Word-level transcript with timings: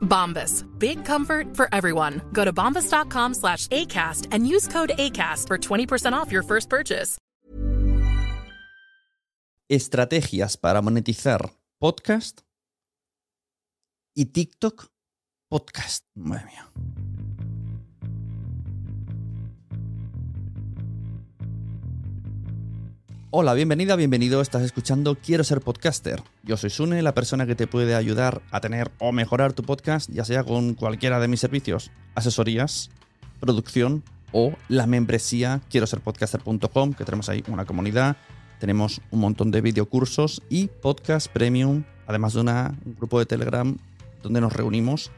Bombas. 0.00 0.64
Big 0.78 1.04
comfort 1.04 1.56
for 1.56 1.68
everyone. 1.72 2.20
Go 2.32 2.44
to 2.44 2.52
bombas.com 2.52 3.34
slash 3.34 3.66
ACAST 3.68 4.28
and 4.32 4.46
use 4.46 4.68
code 4.68 4.92
ACAST 4.98 5.46
for 5.46 5.58
20% 5.58 6.12
off 6.12 6.30
your 6.30 6.42
first 6.42 6.68
purchase. 6.68 7.16
Estrategias 9.70 10.56
para 10.56 10.82
monetizar 10.82 11.52
podcast 11.78 12.40
y 14.16 14.24
TikTok 14.24 14.90
podcast. 15.48 16.04
Madre 16.16 16.44
mía. 16.46 16.99
Hola, 23.32 23.54
bienvenida, 23.54 23.94
bienvenido. 23.94 24.40
Estás 24.40 24.62
escuchando 24.62 25.14
Quiero 25.16 25.44
ser 25.44 25.60
podcaster. 25.60 26.22
Yo 26.42 26.56
soy 26.56 26.70
Sune, 26.70 27.00
la 27.02 27.14
persona 27.14 27.46
que 27.46 27.54
te 27.54 27.66
puede 27.68 27.94
ayudar 27.94 28.42
a 28.50 28.60
tener 28.60 28.90
o 28.98 29.12
mejorar 29.12 29.52
tu 29.52 29.62
podcast, 29.62 30.10
ya 30.10 30.24
sea 30.24 30.42
con 30.42 30.74
cualquiera 30.74 31.20
de 31.20 31.28
mis 31.28 31.40
servicios, 31.40 31.92
asesorías, 32.16 32.90
producción 33.38 34.02
o 34.32 34.54
la 34.68 34.86
membresía 34.86 35.60
quiero 35.70 35.86
ser 35.86 36.00
podcaster.com, 36.00 36.94
que 36.94 37.04
tenemos 37.04 37.28
ahí 37.28 37.44
una 37.48 37.64
comunidad, 37.66 38.16
tenemos 38.58 39.00
un 39.10 39.20
montón 39.20 39.50
de 39.52 39.60
videocursos 39.60 40.42
y 40.48 40.66
podcast 40.66 41.28
premium, 41.28 41.84
además 42.06 42.34
de 42.34 42.40
una- 42.40 42.76
un 42.84 42.94
grupo 42.96 43.18
de 43.20 43.26
Telegram 43.26 43.76
donde 44.22 44.40
nos 44.40 44.52
reunimos 44.52 45.10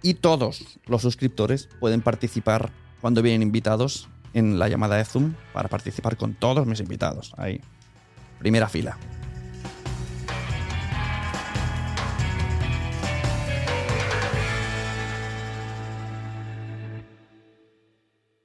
y 0.00 0.14
todos 0.14 0.78
los 0.86 1.02
suscriptores 1.02 1.68
pueden 1.80 2.02
participar 2.02 2.70
cuando 3.00 3.20
vienen 3.20 3.42
invitados 3.42 4.08
en 4.34 4.58
la 4.58 4.68
llamada 4.68 4.96
de 4.96 5.04
Zoom 5.04 5.34
para 5.52 5.68
participar 5.68 6.16
con 6.16 6.34
todos 6.34 6.66
mis 6.66 6.80
invitados. 6.80 7.32
Ahí, 7.36 7.60
primera 8.38 8.68
fila. 8.68 8.96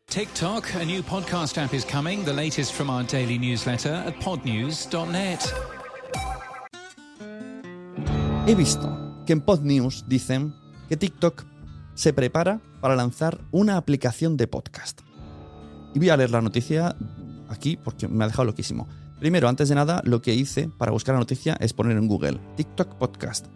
TikTok, 0.09 0.75
a 0.81 0.85
new 0.85 1.03
podcast 1.03 1.57
app 1.59 1.73
is 1.75 1.85
coming, 1.85 2.25
the 2.25 2.33
latest 2.33 2.73
from 2.73 2.89
our 2.89 3.03
daily 3.03 3.37
newsletter 3.37 3.93
at 3.93 4.15
podnews.net. 4.19 5.53
He 8.47 8.55
visto 8.55 8.89
que 9.27 9.33
en 9.33 9.41
PodNews 9.41 10.05
dicen 10.07 10.55
que 10.87 10.95
TikTok 10.95 11.45
se 11.93 12.13
prepara 12.13 12.61
para 12.81 12.95
lanzar 12.95 13.37
una 13.51 13.75
aplicación 13.77 14.37
de 14.37 14.47
podcast. 14.47 15.06
Y 15.93 15.99
voy 15.99 16.09
a 16.09 16.17
leer 16.17 16.31
la 16.31 16.41
noticia 16.41 16.95
aquí 17.49 17.77
porque 17.77 18.07
me 18.07 18.23
ha 18.23 18.27
dejado 18.27 18.45
loquísimo. 18.45 18.87
Primero, 19.19 19.49
antes 19.49 19.69
de 19.69 19.75
nada, 19.75 20.01
lo 20.05 20.21
que 20.21 20.35
hice 20.35 20.69
para 20.77 20.91
buscar 20.91 21.15
la 21.15 21.19
noticia 21.19 21.57
es 21.59 21.73
poner 21.73 21.97
en 21.97 22.07
Google 22.07 22.39
TikTok 22.55 22.95
Podcast. 22.95 23.47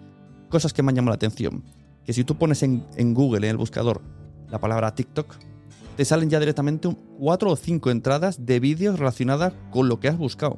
Cosas 0.50 0.74
que 0.74 0.82
me 0.82 0.90
han 0.90 0.96
llamado 0.96 1.12
la 1.12 1.16
atención. 1.16 1.64
Que 2.04 2.14
si 2.14 2.24
tú 2.24 2.36
pones 2.36 2.64
en, 2.64 3.14
Google, 3.14 3.46
en 3.46 3.52
el 3.52 3.58
buscador, 3.58 4.02
la 4.50 4.60
palabra 4.60 4.96
TikTok, 4.96 5.36
te 5.96 6.04
salen 6.04 6.32
ya 6.32 6.40
directamente 6.40 6.90
cuatro 7.20 7.52
o 7.52 7.56
cinco 7.56 7.92
entradas 7.92 8.44
de 8.46 8.60
vídeos 8.60 8.98
relacionadas 8.98 9.54
con 9.70 9.88
lo 9.88 10.00
que 10.00 10.08
has 10.08 10.18
buscado. 10.18 10.58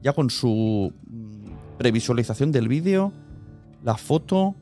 Ya 0.00 0.14
con 0.14 0.30
su 0.30 0.94
mm, 1.06 1.76
previsualización 1.76 2.52
del 2.52 2.68
vídeo, 2.68 3.12
la 3.82 3.96
foto, 3.96 4.54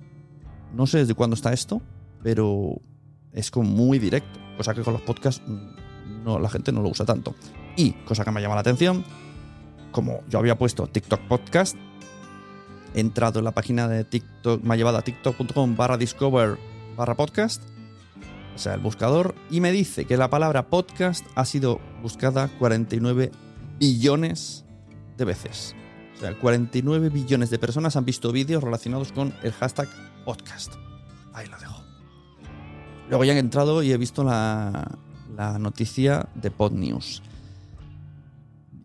no 0.74 0.88
sé 0.88 0.98
desde 0.98 1.14
cuándo 1.14 1.34
está 1.34 1.52
esto, 1.52 1.80
pero 2.24 2.80
es 3.32 3.52
como 3.52 3.70
muy 3.70 4.00
directo, 4.00 4.40
cosa 4.56 4.74
que 4.74 4.82
con 4.82 4.94
los 4.94 5.02
podcasts 5.02 5.42
mm, 5.46 5.83
no, 6.24 6.38
la 6.38 6.48
gente 6.48 6.72
no 6.72 6.82
lo 6.82 6.88
usa 6.88 7.04
tanto. 7.04 7.34
Y, 7.76 7.92
cosa 8.04 8.24
que 8.24 8.30
me 8.30 8.40
llama 8.40 8.54
la 8.54 8.62
atención, 8.62 9.04
como 9.92 10.22
yo 10.28 10.38
había 10.38 10.56
puesto 10.56 10.86
TikTok 10.86 11.20
Podcast, 11.28 11.76
he 12.94 13.00
entrado 13.00 13.38
en 13.40 13.44
la 13.44 13.52
página 13.52 13.88
de 13.88 14.04
TikTok, 14.04 14.62
me 14.62 14.74
ha 14.74 14.76
llevado 14.76 14.98
a 14.98 15.02
tiktok.com 15.02 15.76
barra 15.76 15.96
discover 15.96 16.58
barra 16.96 17.16
podcast, 17.16 17.62
o 18.54 18.58
sea, 18.58 18.74
el 18.74 18.80
buscador, 18.80 19.34
y 19.50 19.60
me 19.60 19.72
dice 19.72 20.04
que 20.04 20.16
la 20.16 20.30
palabra 20.30 20.68
podcast 20.68 21.26
ha 21.34 21.44
sido 21.44 21.80
buscada 22.02 22.48
49 22.58 23.32
billones 23.78 24.64
de 25.16 25.24
veces. 25.24 25.74
O 26.16 26.20
sea, 26.20 26.38
49 26.38 27.08
billones 27.08 27.50
de 27.50 27.58
personas 27.58 27.96
han 27.96 28.04
visto 28.04 28.30
vídeos 28.30 28.62
relacionados 28.62 29.10
con 29.10 29.34
el 29.42 29.52
hashtag 29.52 29.88
podcast. 30.24 30.74
Ahí 31.32 31.48
lo 31.48 31.58
dejo. 31.58 31.82
Luego 33.08 33.24
ya 33.24 33.34
he 33.34 33.38
entrado 33.38 33.82
y 33.82 33.90
he 33.90 33.96
visto 33.96 34.22
la, 34.22 34.96
la 35.36 35.58
noticia 35.58 36.28
de 36.34 36.50
PodNews. 36.50 37.22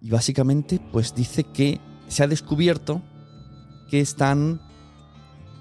Y 0.02 0.10
básicamente, 0.10 0.80
pues 0.92 1.14
dice 1.14 1.44
que 1.44 1.80
se 2.08 2.24
ha 2.24 2.28
descubierto 2.28 3.02
que 3.90 4.00
están, 4.00 4.62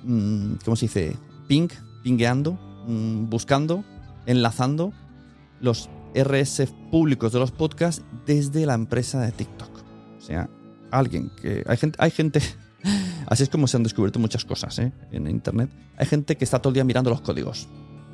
mm, 0.04 0.54
¿cómo 0.64 0.76
se 0.76 0.86
dice? 0.86 1.16
Ping, 1.48 1.68
pingueando, 2.02 2.58
mm, 2.86 3.28
buscando, 3.28 3.84
enlazando 4.26 4.92
los 5.60 5.88
RS 6.14 6.66
públicos 6.90 7.32
de 7.32 7.38
los 7.38 7.50
podcasts 7.50 8.02
desde 8.26 8.66
la 8.66 8.74
empresa 8.74 9.20
de 9.20 9.32
TikTok. 9.32 9.70
O 10.18 10.20
sea, 10.20 10.48
alguien 10.90 11.30
que. 11.40 11.64
Hay 11.66 11.76
gente. 11.76 11.96
Hay 12.00 12.10
gente 12.10 12.40
así 13.26 13.42
es 13.42 13.48
como 13.48 13.66
se 13.66 13.76
han 13.76 13.82
descubierto 13.82 14.18
muchas 14.18 14.44
cosas 14.44 14.78
¿eh? 14.78 14.92
en 15.10 15.26
internet. 15.28 15.70
Hay 15.96 16.06
gente 16.06 16.36
que 16.36 16.44
está 16.44 16.60
todo 16.60 16.70
el 16.70 16.74
día 16.74 16.84
mirando 16.84 17.10
los 17.10 17.20
códigos 17.20 17.68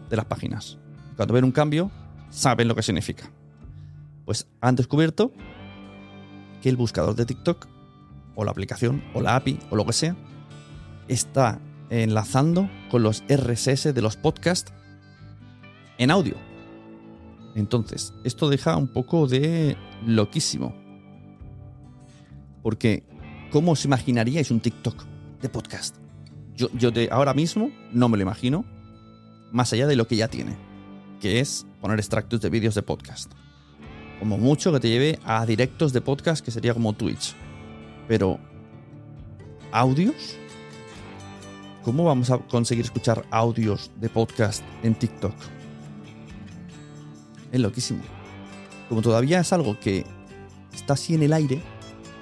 de 0.09 0.17
las 0.17 0.25
páginas. 0.25 0.79
Cuando 1.17 1.35
ven 1.35 1.45
un 1.45 1.53
cambio, 1.53 1.91
saben 2.35 2.69
lo 2.69 2.75
que 2.75 2.83
significa. 2.83 3.31
Pues 4.25 4.47
han 4.61 4.77
descubierto 4.77 5.33
que 6.61 6.69
el 6.69 6.77
buscador 6.77 7.15
de 7.15 7.27
TikTok, 7.27 7.69
o 8.35 8.45
la 8.45 8.51
aplicación, 8.51 9.05
o 9.15 9.21
la 9.21 9.37
API, 9.37 9.61
o 9.71 9.77
lo 9.77 9.87
que 9.87 9.93
sea, 9.93 10.17
está 11.07 11.61
enlazando 11.91 12.69
con 12.91 13.03
los 13.03 13.23
RSS 13.29 13.95
de 13.95 14.03
los 14.03 14.17
podcasts 14.17 14.73
en 15.99 16.11
audio. 16.11 16.35
Entonces, 17.55 18.13
esto 18.25 18.49
deja 18.49 18.77
un 18.77 18.89
poco 18.89 19.29
de 19.29 19.77
loquísimo. 20.05 20.75
Porque, 22.63 23.05
¿cómo 23.53 23.73
os 23.73 23.85
imaginaríais 23.85 24.51
un 24.51 24.59
TikTok 24.59 25.05
de 25.41 25.49
podcast? 25.49 25.97
Yo, 26.57 26.69
yo 26.73 26.91
de 26.91 27.09
ahora 27.13 27.35
mismo 27.35 27.71
no 27.93 28.09
me 28.09 28.17
lo 28.17 28.23
imagino, 28.23 28.65
más 29.53 29.73
allá 29.73 29.87
de 29.87 29.97
lo 29.97 30.09
que 30.09 30.17
ya 30.17 30.29
tiene, 30.29 30.57
que 31.25 31.41
es 31.41 31.65
poner 31.81 31.99
extractos 31.99 32.43
de 32.43 32.51
vídeos 32.51 32.75
de 32.75 32.83
podcast. 32.83 33.33
Como 34.19 34.37
mucho 34.37 34.71
que 34.75 34.81
te 34.81 34.91
lleve 34.91 35.19
a 35.25 35.47
directos 35.47 35.95
de 35.95 36.03
podcast, 36.03 36.45
que 36.45 36.51
sería 36.51 36.75
como 36.75 36.93
Twitch. 36.93 37.35
Pero, 38.07 38.39
¿audios? 39.73 40.37
¿Cómo 41.83 42.05
vamos 42.05 42.31
a 42.31 42.37
conseguir 42.37 42.85
escuchar 42.85 43.25
audios 43.31 43.91
de 44.03 44.11
podcast 44.11 44.63
en 44.83 44.95
TikTok? 44.95 45.33
Es 47.51 47.59
loquísimo. 47.59 48.03
Como 48.91 49.01
todavía 49.01 49.41
es 49.41 49.51
algo 49.55 49.81
que 49.81 50.05
está 50.75 50.93
así 50.93 51.15
en 51.15 51.23
el 51.23 51.33
aire, 51.33 51.63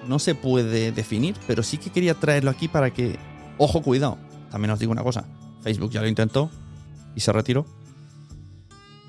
no 0.06 0.20
se 0.20 0.37
puede 0.37 0.93
definir, 0.93 1.34
pero 1.48 1.64
sí 1.64 1.76
que 1.76 1.90
quería 1.90 2.14
traerlo 2.14 2.52
aquí 2.52 2.69
para 2.69 2.93
que, 2.93 3.19
ojo, 3.58 3.82
cuidado. 3.82 4.16
También 4.52 4.70
os 4.70 4.78
digo 4.78 4.93
una 4.93 5.02
cosa, 5.02 5.25
Facebook 5.60 5.90
ya 5.90 6.02
lo 6.02 6.06
intentó 6.06 6.52
y 7.16 7.20
se 7.20 7.32
retiró. 7.32 7.81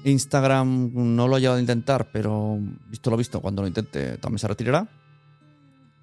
Instagram 0.04 0.92
no 0.94 1.28
lo 1.28 1.36
ha 1.36 1.40
llegado 1.40 1.58
a 1.58 1.62
intentar, 1.62 2.10
pero 2.12 2.58
visto 2.90 3.10
lo 3.10 3.18
visto, 3.18 3.42
cuando 3.42 3.62
lo 3.62 3.68
intente 3.68 4.18
también 4.18 4.40
se 4.40 4.48
retirará. 4.48 4.88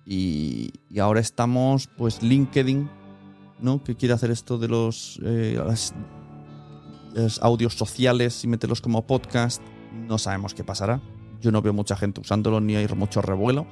Y, 0.06 0.72
y 0.88 0.98
ahora 0.98 1.20
estamos, 1.20 1.88
pues, 1.96 2.22
LinkedIn, 2.22 2.88
¿no? 3.60 3.84
Que 3.84 3.94
quiere 3.96 4.14
hacer 4.14 4.30
esto 4.30 4.58
de 4.58 4.68
los, 4.68 5.20
eh, 5.24 5.60
las- 5.64 5.94
audios 7.42 7.74
sociales 7.74 8.44
y 8.44 8.48
meterlos 8.48 8.80
como 8.80 9.06
podcast. 9.06 9.60
No 10.08 10.16
sabemos 10.18 10.54
qué 10.54 10.64
pasará. 10.64 11.00
yo 11.40 11.50
no 11.50 11.62
veo 11.62 11.72
mucha 11.72 11.96
gente 11.96 12.20
usándolo 12.20 12.60
ni 12.60 12.76
hay 12.76 12.86
mucho 12.94 13.22
revuelo. 13.22 13.66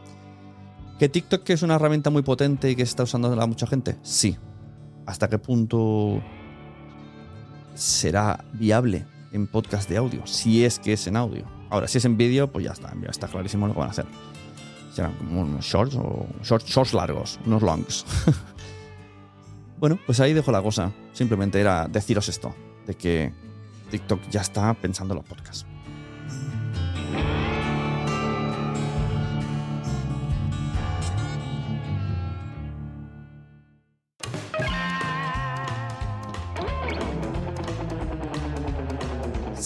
¿Que 0.98 1.08
TikTok 1.08 1.48
es 1.50 1.62
una 1.62 1.74
herramienta 1.76 2.08
muy 2.10 2.22
potente 2.22 2.70
y 2.70 2.74
que 2.76 2.82
está 2.82 3.02
usando 3.02 3.34
la 3.36 3.46
mucha 3.46 3.66
gente? 3.66 3.98
Sí. 4.02 4.36
¿Hasta 5.06 5.28
qué 5.28 5.38
punto 5.38 6.20
será 7.74 8.44
viable 8.54 9.06
en 9.32 9.46
podcast 9.46 9.88
de 9.88 9.96
audio? 9.96 10.26
Si 10.26 10.64
es 10.64 10.78
que 10.78 10.92
es 10.92 11.06
en 11.06 11.16
audio. 11.16 11.44
Ahora, 11.70 11.88
si 11.88 11.98
es 11.98 12.04
en 12.04 12.16
vídeo, 12.16 12.50
pues 12.50 12.64
ya 12.64 12.72
está, 12.72 12.92
ya 13.00 13.10
está 13.10 13.28
clarísimo 13.28 13.66
lo 13.66 13.74
que 13.74 13.80
van 13.80 13.88
a 13.88 13.92
hacer. 13.92 14.06
Serán 14.92 15.14
como 15.14 15.42
unos 15.42 15.64
shorts 15.64 15.94
o 15.96 16.26
shorts, 16.42 16.66
shorts 16.66 16.94
largos, 16.94 17.38
unos 17.46 17.62
longs. 17.62 18.04
bueno, 19.78 19.98
pues 20.06 20.20
ahí 20.20 20.32
dejo 20.32 20.50
la 20.50 20.62
cosa. 20.62 20.92
Simplemente 21.12 21.60
era 21.60 21.88
deciros 21.88 22.28
esto, 22.28 22.54
de 22.86 22.94
que 22.94 23.32
TikTok 23.90 24.28
ya 24.30 24.40
está 24.40 24.72
pensando 24.74 25.14
en 25.14 25.18
los 25.18 25.26
podcasts. 25.26 25.66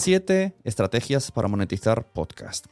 Siete 0.03 0.53
estrategias 0.65 1.31
para 1.31 1.47
monetizar 1.47 2.11
podcast. 2.11 2.65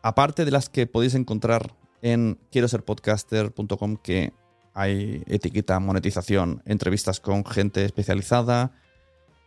Aparte 0.00 0.44
de 0.44 0.52
las 0.52 0.68
que 0.68 0.86
podéis 0.86 1.16
encontrar 1.16 1.74
en 2.02 2.38
quiero 2.52 2.68
ser 2.68 2.84
podcaster.com, 2.84 3.96
que 3.96 4.32
hay 4.72 5.24
etiqueta 5.26 5.80
monetización, 5.80 6.62
entrevistas 6.64 7.18
con 7.18 7.44
gente 7.44 7.84
especializada, 7.84 8.80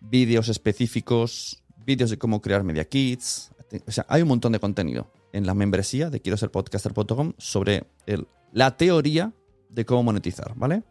vídeos 0.02 0.50
específicos, 0.50 1.64
vídeos 1.86 2.10
de 2.10 2.18
cómo 2.18 2.42
crear 2.42 2.66
media 2.66 2.84
kits. 2.84 3.50
O 3.88 3.92
sea, 3.94 4.06
hay 4.10 4.22
un 4.22 4.28
montón 4.28 4.52
de 4.52 4.60
contenido 4.60 5.10
en 5.32 5.46
la 5.46 5.54
membresía 5.54 6.10
de 6.10 6.20
quiero 6.20 6.36
ser 6.36 6.52
podcaster.com 6.52 7.32
sobre 7.38 7.86
el, 8.08 8.28
la 8.52 8.76
teoría 8.76 9.32
de 9.70 9.86
cómo 9.86 10.04
monetizar, 10.04 10.52
¿vale? 10.58 10.84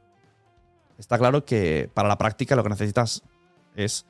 Está 0.96 1.18
claro 1.18 1.44
que 1.44 1.90
para 1.92 2.08
la 2.08 2.16
práctica 2.16 2.56
lo 2.56 2.62
que 2.62 2.70
necesitas 2.70 3.22
es 3.76 4.06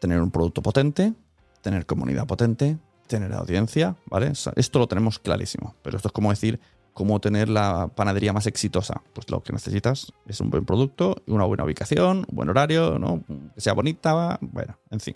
tener 0.00 0.20
un 0.20 0.30
producto 0.30 0.62
potente, 0.62 1.14
tener 1.62 1.86
comunidad 1.86 2.26
potente, 2.26 2.78
tener 3.06 3.32
audiencia, 3.32 3.96
¿vale? 4.06 4.32
Esto 4.56 4.78
lo 4.78 4.88
tenemos 4.88 5.18
clarísimo, 5.18 5.74
pero 5.82 5.96
esto 5.96 6.08
es 6.08 6.12
como 6.12 6.30
decir 6.30 6.60
cómo 6.92 7.20
tener 7.20 7.48
la 7.48 7.88
panadería 7.88 8.32
más 8.32 8.46
exitosa. 8.46 9.02
Pues 9.12 9.30
lo 9.30 9.42
que 9.42 9.52
necesitas 9.52 10.12
es 10.26 10.40
un 10.40 10.50
buen 10.50 10.64
producto, 10.64 11.16
una 11.26 11.44
buena 11.44 11.64
ubicación, 11.64 12.24
un 12.28 12.34
buen 12.36 12.48
horario, 12.48 12.98
¿no? 12.98 13.22
que 13.54 13.60
sea 13.60 13.74
bonita, 13.74 14.38
bueno, 14.40 14.78
en 14.90 15.00
fin. 15.00 15.14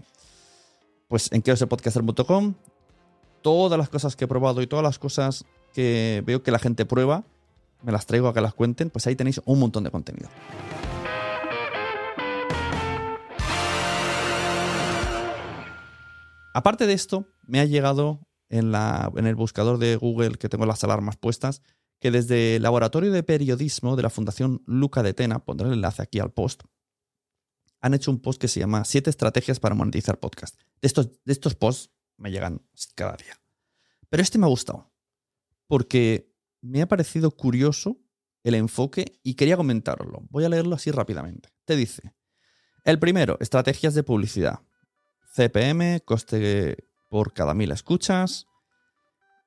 Pues 1.09 1.31
en 1.33 1.43
podcaster.com 1.43 2.55
todas 3.43 3.79
las 3.79 3.89
cosas 3.89 4.17
que 4.17 4.27
he 4.27 4.29
probado 4.29 4.63
y 4.63 4.67
todas 4.67 4.83
las 4.83 4.99
cosas 4.99 5.45
que 5.73 6.23
veo 6.27 6.43
que 6.43 6.51
la 6.51 6.59
gente 6.59 6.85
prueba, 6.85 7.25
me 7.83 7.93
las 7.93 8.07
traigo 8.07 8.29
a 8.29 8.35
que 8.35 8.41
las 8.41 8.55
cuenten, 8.55 8.91
pues 8.91 9.07
ahí 9.07 9.17
tenéis 9.17 9.41
un 9.45 9.59
montón 9.59 9.85
de 9.85 9.91
contenido. 9.91 10.29
Aparte 16.53 16.87
de 16.87 16.93
esto, 16.95 17.27
me 17.47 17.61
ha 17.61 17.65
llegado 17.65 18.27
en, 18.49 18.75
el 18.75 19.35
buscador 19.37 19.79
de 19.79 19.97
Google 19.97 20.33
que 20.33 20.49
tengo 20.49 20.67
las 20.67 20.83
alarmas 20.85 21.17
puestas 21.17 21.63
que 22.01 22.11
desde 22.11 22.57
el 22.57 22.63
Laboratorio 22.63 23.13
de 23.13 23.23
Periodismo 23.23 23.95
de 23.95 24.03
la 24.03 24.11
Fundación 24.11 24.63
Luca 24.67 25.03
de 25.03 25.13
Tena, 25.15 25.45
pondré 25.45 25.69
el 25.69 25.75
enlace 25.75 26.03
aquí 26.03 26.19
al 26.19 26.33
post, 26.33 26.63
han 27.83 27.95
hecho 27.95 28.11
un 28.11 28.21
post 28.21 28.41
que 28.41 28.49
se 28.49 28.61
llama 28.61 28.85
Siete 28.85 29.11
estrategias 29.11 29.61
para 29.61 29.75
monetizar 29.75 30.19
podcast. 30.19 30.59
De 30.81 30.87
estos, 30.87 31.11
de 31.25 31.33
estos 31.33 31.55
posts 31.55 31.91
me 32.17 32.31
llegan 32.31 32.63
cada 32.95 33.17
día. 33.17 33.39
Pero 34.09 34.23
este 34.23 34.39
me 34.39 34.47
ha 34.47 34.49
gustado, 34.49 34.93
porque 35.67 36.35
me 36.61 36.83
ha 36.83 36.89
parecido 36.89 37.31
curioso 37.31 37.99
el 38.43 38.55
enfoque 38.55 39.21
y 39.23 39.35
quería 39.35 39.57
comentarlo. 39.57 40.23
Voy 40.31 40.45
a 40.45 40.49
leerlo 40.49 40.75
así 40.75 40.91
rápidamente. 40.91 41.51
Te 41.65 41.77
dice, 41.77 42.15
el 42.85 42.99
primero, 42.99 43.37
estrategias 43.41 43.95
de 43.95 44.03
publicidad. 44.03 44.61
CPM, 45.35 46.01
coste 46.05 46.89
por 47.09 47.33
cada 47.33 47.55
mil 47.55 47.71
escuchas. 47.73 48.47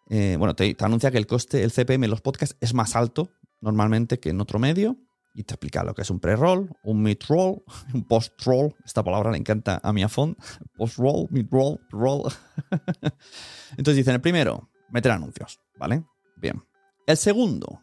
Eh, 0.09 0.35
bueno, 0.37 0.55
te, 0.55 0.75
anuncia 0.79 1.11
que 1.11 1.17
el 1.17 1.27
coste, 1.27 1.63
el 1.63 1.71
CPM 1.71 2.05
en 2.05 2.11
los 2.11 2.21
podcasts 2.21 2.57
es 2.59 2.73
más 2.73 2.95
alto 2.95 3.31
normalmente 3.61 4.19
que 4.19 4.29
en 4.29 4.41
otro 4.41 4.59
medio. 4.59 4.97
Y 5.35 5.43
te 5.43 5.55
explica 5.55 5.83
lo 5.83 5.95
que 5.95 6.03
es 6.03 6.11
un 6.11 6.19
pre-roll, 6.19 6.69
un 6.83 7.01
mid-roll, 7.01 7.63
un 7.93 8.07
post-roll. 8.07 8.75
Esta 8.85 9.03
palabra 9.03 9.31
le 9.31 9.37
encanta 9.37 9.79
a 9.81 9.91
mi 9.91 10.03
afón. 10.03 10.37
Post-roll, 10.77 11.27
mid-roll, 11.31 11.79
roll. 11.89 12.31
Entonces 13.71 13.95
dicen, 13.95 14.13
el 14.13 14.21
primero, 14.21 14.69
meter 14.89 15.11
anuncios, 15.11 15.59
¿vale? 15.79 16.03
Bien. 16.37 16.63
El 17.07 17.17
segundo, 17.17 17.81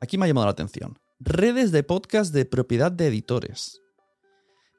aquí 0.00 0.18
me 0.18 0.24
ha 0.24 0.28
llamado 0.28 0.46
la 0.46 0.52
atención. 0.52 0.98
Redes 1.20 1.70
de 1.70 1.84
podcast 1.84 2.34
de 2.34 2.46
propiedad 2.46 2.90
de 2.90 3.06
editores. 3.06 3.80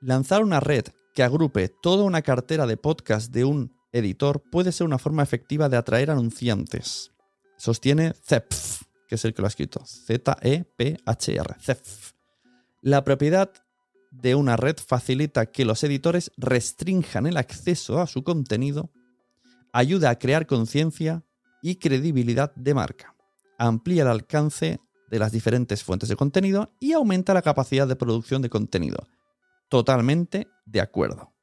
Lanzar 0.01 0.43
una 0.43 0.59
red 0.59 0.87
que 1.13 1.23
agrupe 1.23 1.69
toda 1.69 2.03
una 2.03 2.21
cartera 2.21 2.65
de 2.65 2.77
podcast 2.77 3.31
de 3.31 3.45
un 3.45 3.73
editor 3.91 4.41
puede 4.51 4.71
ser 4.71 4.87
una 4.87 4.97
forma 4.97 5.23
efectiva 5.23 5.69
de 5.69 5.77
atraer 5.77 6.09
anunciantes. 6.09 7.11
Sostiene 7.57 8.13
CEPF, 8.13 8.81
que 9.07 9.15
es 9.15 9.25
el 9.25 9.33
que 9.33 9.41
lo 9.41 9.45
ha 9.45 9.49
escrito. 9.49 9.85
Z-E-P-H-R. 9.85 11.55
CEPF. 11.59 12.13
La 12.81 13.03
propiedad 13.03 13.51
de 14.11 14.35
una 14.35 14.57
red 14.57 14.75
facilita 14.77 15.47
que 15.47 15.65
los 15.65 15.83
editores 15.83 16.31
restrinjan 16.37 17.25
el 17.25 17.37
acceso 17.37 17.99
a 17.99 18.07
su 18.07 18.23
contenido, 18.23 18.91
ayuda 19.71 20.09
a 20.09 20.19
crear 20.19 20.45
conciencia 20.45 21.23
y 21.61 21.75
credibilidad 21.75 22.53
de 22.55 22.73
marca, 22.73 23.15
amplía 23.57 24.03
el 24.03 24.09
alcance 24.09 24.79
de 25.09 25.19
las 25.19 25.31
diferentes 25.31 25.83
fuentes 25.83 26.09
de 26.09 26.15
contenido 26.15 26.73
y 26.79 26.93
aumenta 26.93 27.33
la 27.33 27.41
capacidad 27.41 27.87
de 27.87 27.95
producción 27.95 28.41
de 28.41 28.49
contenido. 28.49 29.07
Totalmente 29.73 30.49
de 30.67 30.81
acuerdo. 30.81 31.33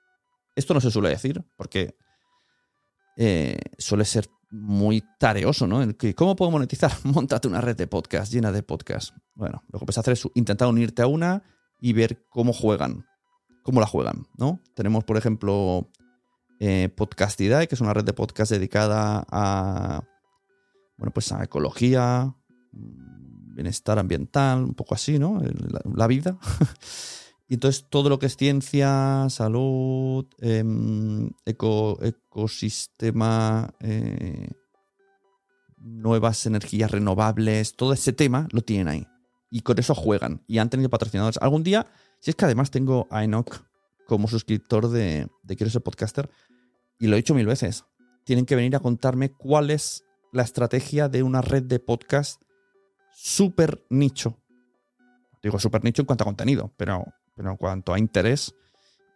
Esto 0.55 0.73
no 0.73 0.81
se 0.81 0.93
suele 0.93 1.09
decir 1.09 1.45
porque 1.57 1.97
eh, 3.17 3.59
suele 3.77 4.05
ser 4.05 4.29
muy 4.53 5.03
tareoso, 5.19 5.67
¿no? 5.67 5.81
¿Cómo 6.15 6.37
puedo 6.37 6.53
monetizar? 6.53 6.93
Montate 7.03 7.49
una 7.49 7.61
red 7.61 7.75
de 7.75 7.89
podcast 7.89 8.33
llena 8.33 8.53
de 8.53 8.63
podcasts. 8.63 9.13
Bueno, 9.35 9.65
lo 9.73 9.81
que 9.81 9.87
puedes 9.87 9.99
hacer 9.99 10.13
es 10.13 10.29
intentar 10.35 10.69
unirte 10.69 11.03
a 11.03 11.09
una 11.09 11.43
y 11.81 11.93
ver 11.93 12.25
cómo 12.29 12.53
juegan, 12.53 13.05
cómo 13.65 13.81
la 13.81 13.89
juegan, 13.89 14.29
¿no? 14.39 14.61
Tenemos, 14.77 15.03
por 15.03 15.17
ejemplo, 15.17 15.91
eh, 16.61 16.89
Podcastidae, 16.89 17.67
que 17.67 17.75
es 17.75 17.81
una 17.81 17.95
red 17.95 18.05
de 18.05 18.13
podcast 18.13 18.53
dedicada 18.53 19.27
a, 19.29 20.05
bueno, 20.99 21.13
pues 21.13 21.33
a 21.33 21.43
ecología, 21.43 22.33
bienestar 22.71 23.99
ambiental, 23.99 24.63
un 24.63 24.75
poco 24.75 24.95
así, 24.95 25.19
¿no? 25.19 25.43
la 25.85 26.07
vida. 26.07 26.39
Y 27.51 27.55
entonces 27.55 27.87
todo 27.91 28.09
lo 28.09 28.21
que 28.21 28.27
es 28.27 28.37
ciencia, 28.37 29.27
salud, 29.29 30.25
em, 30.39 31.33
ecosistema, 31.45 33.75
eh, 33.81 34.51
nuevas 35.77 36.47
energías 36.47 36.93
renovables, 36.93 37.75
todo 37.75 37.93
ese 37.93 38.13
tema 38.13 38.47
lo 38.53 38.63
tienen 38.63 38.87
ahí. 38.87 39.09
Y 39.51 39.63
con 39.63 39.81
eso 39.81 39.97
juegan. 39.97 40.45
Y 40.47 40.59
han 40.59 40.71
tenido 40.71 40.91
patrocinadores. 40.91 41.43
Algún 41.43 41.65
día, 41.65 41.89
si 42.21 42.31
es 42.31 42.37
que 42.37 42.45
además 42.45 42.71
tengo 42.71 43.09
a 43.11 43.25
Enoch 43.25 43.65
como 44.07 44.29
suscriptor 44.29 44.89
de, 44.89 45.27
de 45.43 45.57
Quiero 45.57 45.73
ser 45.73 45.83
podcaster, 45.83 46.31
y 47.01 47.09
lo 47.09 47.15
he 47.15 47.17
dicho 47.17 47.35
mil 47.35 47.47
veces, 47.47 47.85
tienen 48.23 48.47
que 48.47 48.55
venir 48.55 48.77
a 48.77 48.81
contarme 48.81 49.33
cuál 49.33 49.71
es 49.71 50.05
la 50.33 50.45
estrategia 50.45 51.09
de 51.09 51.25
una 51.25 51.43
red 51.43 51.65
de 51.65 51.81
podcast 51.81 52.41
súper 53.13 53.85
nicho. 53.91 54.39
Digo 55.43 55.59
súper 55.59 55.83
nicho 55.83 56.03
en 56.03 56.07
cuanto 56.07 56.23
a 56.23 56.27
contenido, 56.27 56.73
pero 56.77 57.07
pero 57.41 57.53
en 57.53 57.57
cuanto 57.57 57.95
a 57.95 57.99
interés, 57.99 58.55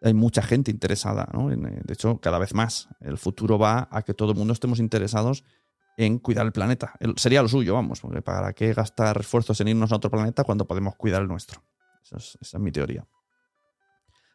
hay 0.00 0.14
mucha 0.14 0.40
gente 0.40 0.70
interesada, 0.70 1.28
¿no? 1.34 1.52
Eh, 1.52 1.56
de 1.58 1.92
hecho, 1.92 2.22
cada 2.22 2.38
vez 2.38 2.54
más. 2.54 2.88
El 3.00 3.18
futuro 3.18 3.58
va 3.58 3.86
a 3.90 4.00
que 4.00 4.14
todo 4.14 4.32
el 4.32 4.38
mundo 4.38 4.54
estemos 4.54 4.78
interesados 4.78 5.44
en 5.98 6.18
cuidar 6.18 6.46
el 6.46 6.52
planeta. 6.52 6.94
sería 7.16 7.42
lo 7.42 7.48
suyo, 7.48 7.74
vamos, 7.74 8.00
porque 8.00 8.22
para 8.22 8.54
qué 8.54 8.72
gastar 8.72 9.20
esfuerzos 9.20 9.60
en 9.60 9.68
irnos 9.68 9.92
a 9.92 9.96
otro 9.96 10.10
planeta 10.10 10.42
cuando 10.42 10.66
podemos 10.66 10.96
cuidar 10.96 11.20
el 11.20 11.28
nuestro. 11.28 11.62
esa 12.02 12.16
es 12.40 12.54
mi 12.54 12.72
teoría. 12.72 13.06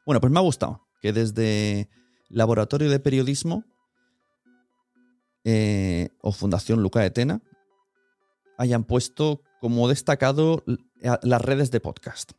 Bueno, 0.06 0.22
pues 0.22 0.32
me 0.32 0.38
ha 0.38 0.44
gustado 0.44 0.88
que 1.02 1.12
desde 1.12 1.90
Laboratorio 2.30 2.92
de 2.92 3.00
Periodismo 3.00 3.64
eh, 5.46 6.10
o 6.22 6.32
Fundación 6.32 6.84
Luca 6.84 7.00
de 7.00 7.10
Tena 7.10 7.42
hayan 8.60 8.84
puesto 8.84 9.42
como 9.60 9.88
destacado 9.88 10.64
las 11.24 11.42
redes 11.42 11.72
de 11.72 11.80
podcast. 11.80 12.34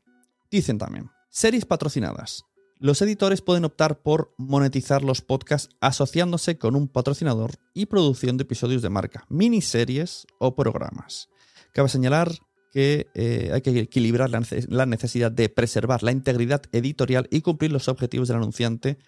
Dicen 0.49 0.79
también, 0.79 1.11
Series 1.31 1.65
patrocinadas. 1.65 2.45
Los 2.81 3.01
editores 3.03 3.41
pueden 3.41 3.65
optar 3.65 4.03
por 4.03 4.35
monetizar 4.37 5.03
los 5.03 5.23
podcasts 5.23 5.69
asociándose 5.81 6.59
con 6.59 6.75
un 6.75 6.89
patrocinador 6.89 7.53
y 7.73 7.87
produciendo 7.87 8.43
episodios 8.43 8.83
de 8.83 8.91
marca, 8.91 9.27
miniseries 9.29 10.27
o 10.41 10.57
programas. 10.57 11.29
Cabe 11.73 11.89
señalar 11.89 12.33
que 12.73 13.07
eh, 13.15 13.51
hay 13.53 13.61
que 13.61 13.79
equilibrar 13.79 14.31
la 14.31 14.87
necesidad 14.87 15.31
de 15.31 15.49
preservar 15.49 16.03
la 16.03 16.11
integridad 16.11 16.63
editorial 16.73 17.29
y 17.31 17.43
cumplir 17.43 17.71
los 17.71 17.87
objetivos 17.87 18.27
del 18.27 18.39
anunciante. 18.39 18.99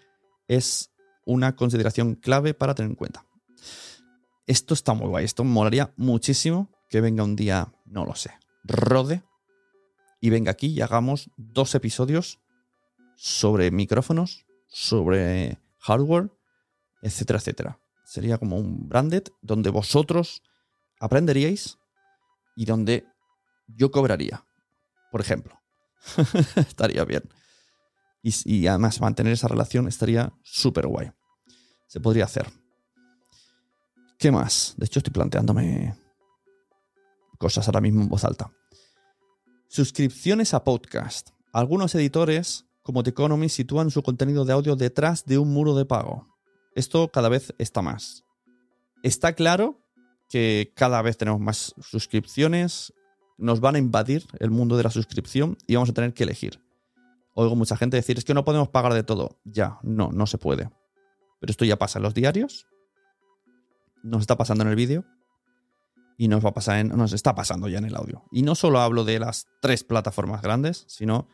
Es 0.46 0.92
una 1.26 1.56
consideración 1.56 2.14
clave 2.14 2.54
para 2.54 2.76
tener 2.76 2.90
en 2.90 2.96
cuenta. 2.96 3.26
esto 4.46 4.74
está 4.74 4.94
muy 4.94 5.08
guay. 5.08 5.24
Esto 5.24 5.42
molaría 5.42 5.92
muchísimo 5.96 6.70
que 6.88 7.00
venga 7.00 7.24
un 7.24 7.34
día, 7.34 7.72
no 7.84 8.04
lo 8.04 8.14
sé, 8.14 8.30
Rode 8.62 9.24
y 10.22 10.30
venga 10.30 10.52
aquí 10.52 10.68
y 10.68 10.80
hagamos 10.80 11.30
dos 11.36 11.74
episodios 11.74 12.38
sobre 13.16 13.72
micrófonos, 13.72 14.46
sobre 14.68 15.58
hardware, 15.80 16.30
etcétera, 17.02 17.40
etcétera. 17.40 17.80
Sería 18.04 18.38
como 18.38 18.56
un 18.56 18.88
branded 18.88 19.24
donde 19.42 19.70
vosotros 19.70 20.42
aprenderíais 21.00 21.76
y 22.54 22.66
donde 22.66 23.04
yo 23.66 23.90
cobraría, 23.90 24.46
por 25.10 25.20
ejemplo. 25.20 25.60
estaría 26.56 27.04
bien. 27.04 27.24
Y, 28.22 28.68
además 28.68 29.00
mantener 29.00 29.32
esa 29.32 29.48
relación 29.48 29.88
estaría 29.88 30.32
súper 30.44 30.86
guay. 30.86 31.10
Se 31.88 31.98
podría 31.98 32.26
hacer. 32.26 32.46
¿Qué 34.20 34.30
más? 34.30 34.74
De 34.76 34.86
hecho, 34.86 35.00
estoy 35.00 35.12
planteándome 35.12 35.96
cosas 37.38 37.66
ahora 37.66 37.80
mismo 37.80 38.02
en 38.02 38.08
voz 38.08 38.24
alta. 38.24 38.52
Suscripciones 39.74 40.52
a 40.52 40.64
podcast. 40.64 41.30
Algunos 41.50 41.94
editores, 41.94 42.66
como 42.82 43.02
The 43.02 43.08
Economy, 43.08 43.48
sitúan 43.48 43.90
su 43.90 44.02
contenido 44.02 44.44
de 44.44 44.52
audio 44.52 44.76
detrás 44.76 45.24
de 45.24 45.38
un 45.38 45.50
muro 45.50 45.74
de 45.74 45.86
pago. 45.86 46.28
Esto 46.74 47.08
cada 47.08 47.30
vez 47.30 47.54
está 47.56 47.80
más. 47.80 48.22
Está 49.02 49.32
claro 49.32 49.80
que 50.28 50.74
cada 50.76 51.00
vez 51.00 51.16
tenemos 51.16 51.40
más 51.40 51.74
suscripciones, 51.80 52.92
nos 53.38 53.60
van 53.60 53.76
a 53.76 53.78
invadir 53.78 54.26
el 54.40 54.50
mundo 54.50 54.76
de 54.76 54.82
la 54.82 54.90
suscripción 54.90 55.56
y 55.66 55.76
vamos 55.76 55.88
a 55.88 55.94
tener 55.94 56.12
que 56.12 56.24
elegir. 56.24 56.60
Oigo 57.32 57.56
mucha 57.56 57.78
gente 57.78 57.96
decir, 57.96 58.18
es 58.18 58.26
que 58.26 58.34
no 58.34 58.44
podemos 58.44 58.68
pagar 58.68 58.92
de 58.92 59.04
todo. 59.04 59.38
Ya, 59.42 59.78
no, 59.82 60.10
no 60.12 60.26
se 60.26 60.36
puede. 60.36 60.68
Pero 61.40 61.50
esto 61.50 61.64
ya 61.64 61.78
pasa 61.78 61.98
en 61.98 62.02
los 62.02 62.12
diarios, 62.12 62.66
nos 64.02 64.20
está 64.20 64.36
pasando 64.36 64.64
en 64.64 64.68
el 64.68 64.76
vídeo 64.76 65.06
y 66.18 66.28
nos 66.28 66.44
va 66.44 66.50
a 66.50 66.54
pasar 66.54 66.78
en, 66.78 66.88
nos 66.88 67.12
está 67.12 67.34
pasando 67.34 67.68
ya 67.68 67.78
en 67.78 67.84
el 67.84 67.96
audio. 67.96 68.24
Y 68.30 68.42
no 68.42 68.54
solo 68.54 68.80
hablo 68.80 69.04
de 69.04 69.18
las 69.18 69.46
tres 69.60 69.84
plataformas 69.84 70.42
grandes, 70.42 70.84
sino 70.88 71.28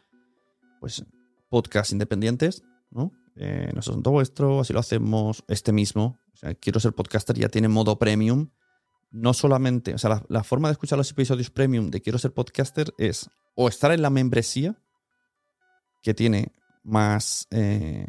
pues 0.80 1.04
podcasts 1.48 1.92
independientes, 1.92 2.62
¿no? 2.90 3.12
Eh, 3.36 3.70
no 3.72 3.80
es 3.80 3.88
vuestro, 4.02 4.60
así 4.60 4.72
lo 4.72 4.80
hacemos, 4.80 5.44
este 5.48 5.72
mismo. 5.72 6.18
Quiero 6.60 6.80
ser 6.80 6.92
podcaster 6.92 7.36
ya 7.36 7.48
tiene 7.48 7.68
modo 7.68 7.98
premium 7.98 8.50
no 9.10 9.32
solamente, 9.32 9.94
o 9.94 9.98
sea, 9.98 10.22
la, 10.28 10.44
forma 10.44 10.68
de 10.68 10.72
escuchar 10.72 10.98
los 10.98 11.10
episodios 11.10 11.50
premium 11.50 11.90
de 11.90 12.02
Quiero 12.02 12.18
ser 12.18 12.32
podcaster 12.32 12.92
es 12.98 13.30
o 13.54 13.68
estar 13.68 13.90
en 13.90 14.02
la 14.02 14.10
membresía, 14.10 14.76
que 16.02 16.14
tiene 16.14 16.52
más, 16.84 17.46
eh, 17.50 18.06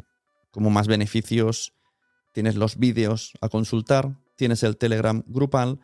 como 0.51 0.69
más 0.69 0.87
beneficios, 0.87 1.73
tienes 2.33 2.55
los 2.55 2.77
vídeos 2.77 3.33
a 3.41 3.49
consultar, 3.49 4.15
tienes 4.35 4.61
el 4.63 4.77
Telegram 4.77 5.23
grupal, 5.25 5.79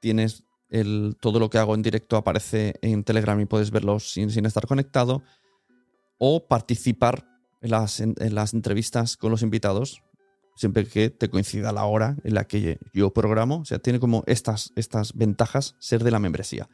tienes 0.00 0.44
el, 0.68 1.16
todo 1.20 1.38
lo 1.38 1.50
que 1.50 1.58
hago 1.58 1.74
en 1.74 1.82
directo 1.82 2.16
aparece 2.16 2.74
en 2.82 3.04
Telegram 3.04 3.40
y 3.40 3.46
puedes 3.46 3.70
verlo 3.70 4.00
sin, 4.00 4.46
estar 4.46 4.66
conectado, 4.66 5.22
o 6.18 6.46
participar 6.46 7.26
en 7.60 7.70
las, 7.70 8.00
en 8.00 8.34
las 8.34 8.54
entrevistas 8.54 9.16
con 9.16 9.30
los 9.30 9.42
invitados, 9.42 10.02
siempre 10.56 10.86
que 10.86 11.10
te 11.10 11.28
coincida 11.28 11.72
la 11.72 11.84
hora 11.84 12.16
en 12.24 12.34
la 12.34 12.44
que 12.44 12.78
yo 12.92 13.12
programo. 13.12 13.58
O 13.58 13.64
sea, 13.64 13.78
tiene 13.78 14.00
como 14.00 14.24
estas, 14.26 14.72
estas 14.74 15.12
ventajas 15.14 15.76
ser 15.78 16.02
de 16.02 16.10
la 16.10 16.18
membresía. 16.18 16.68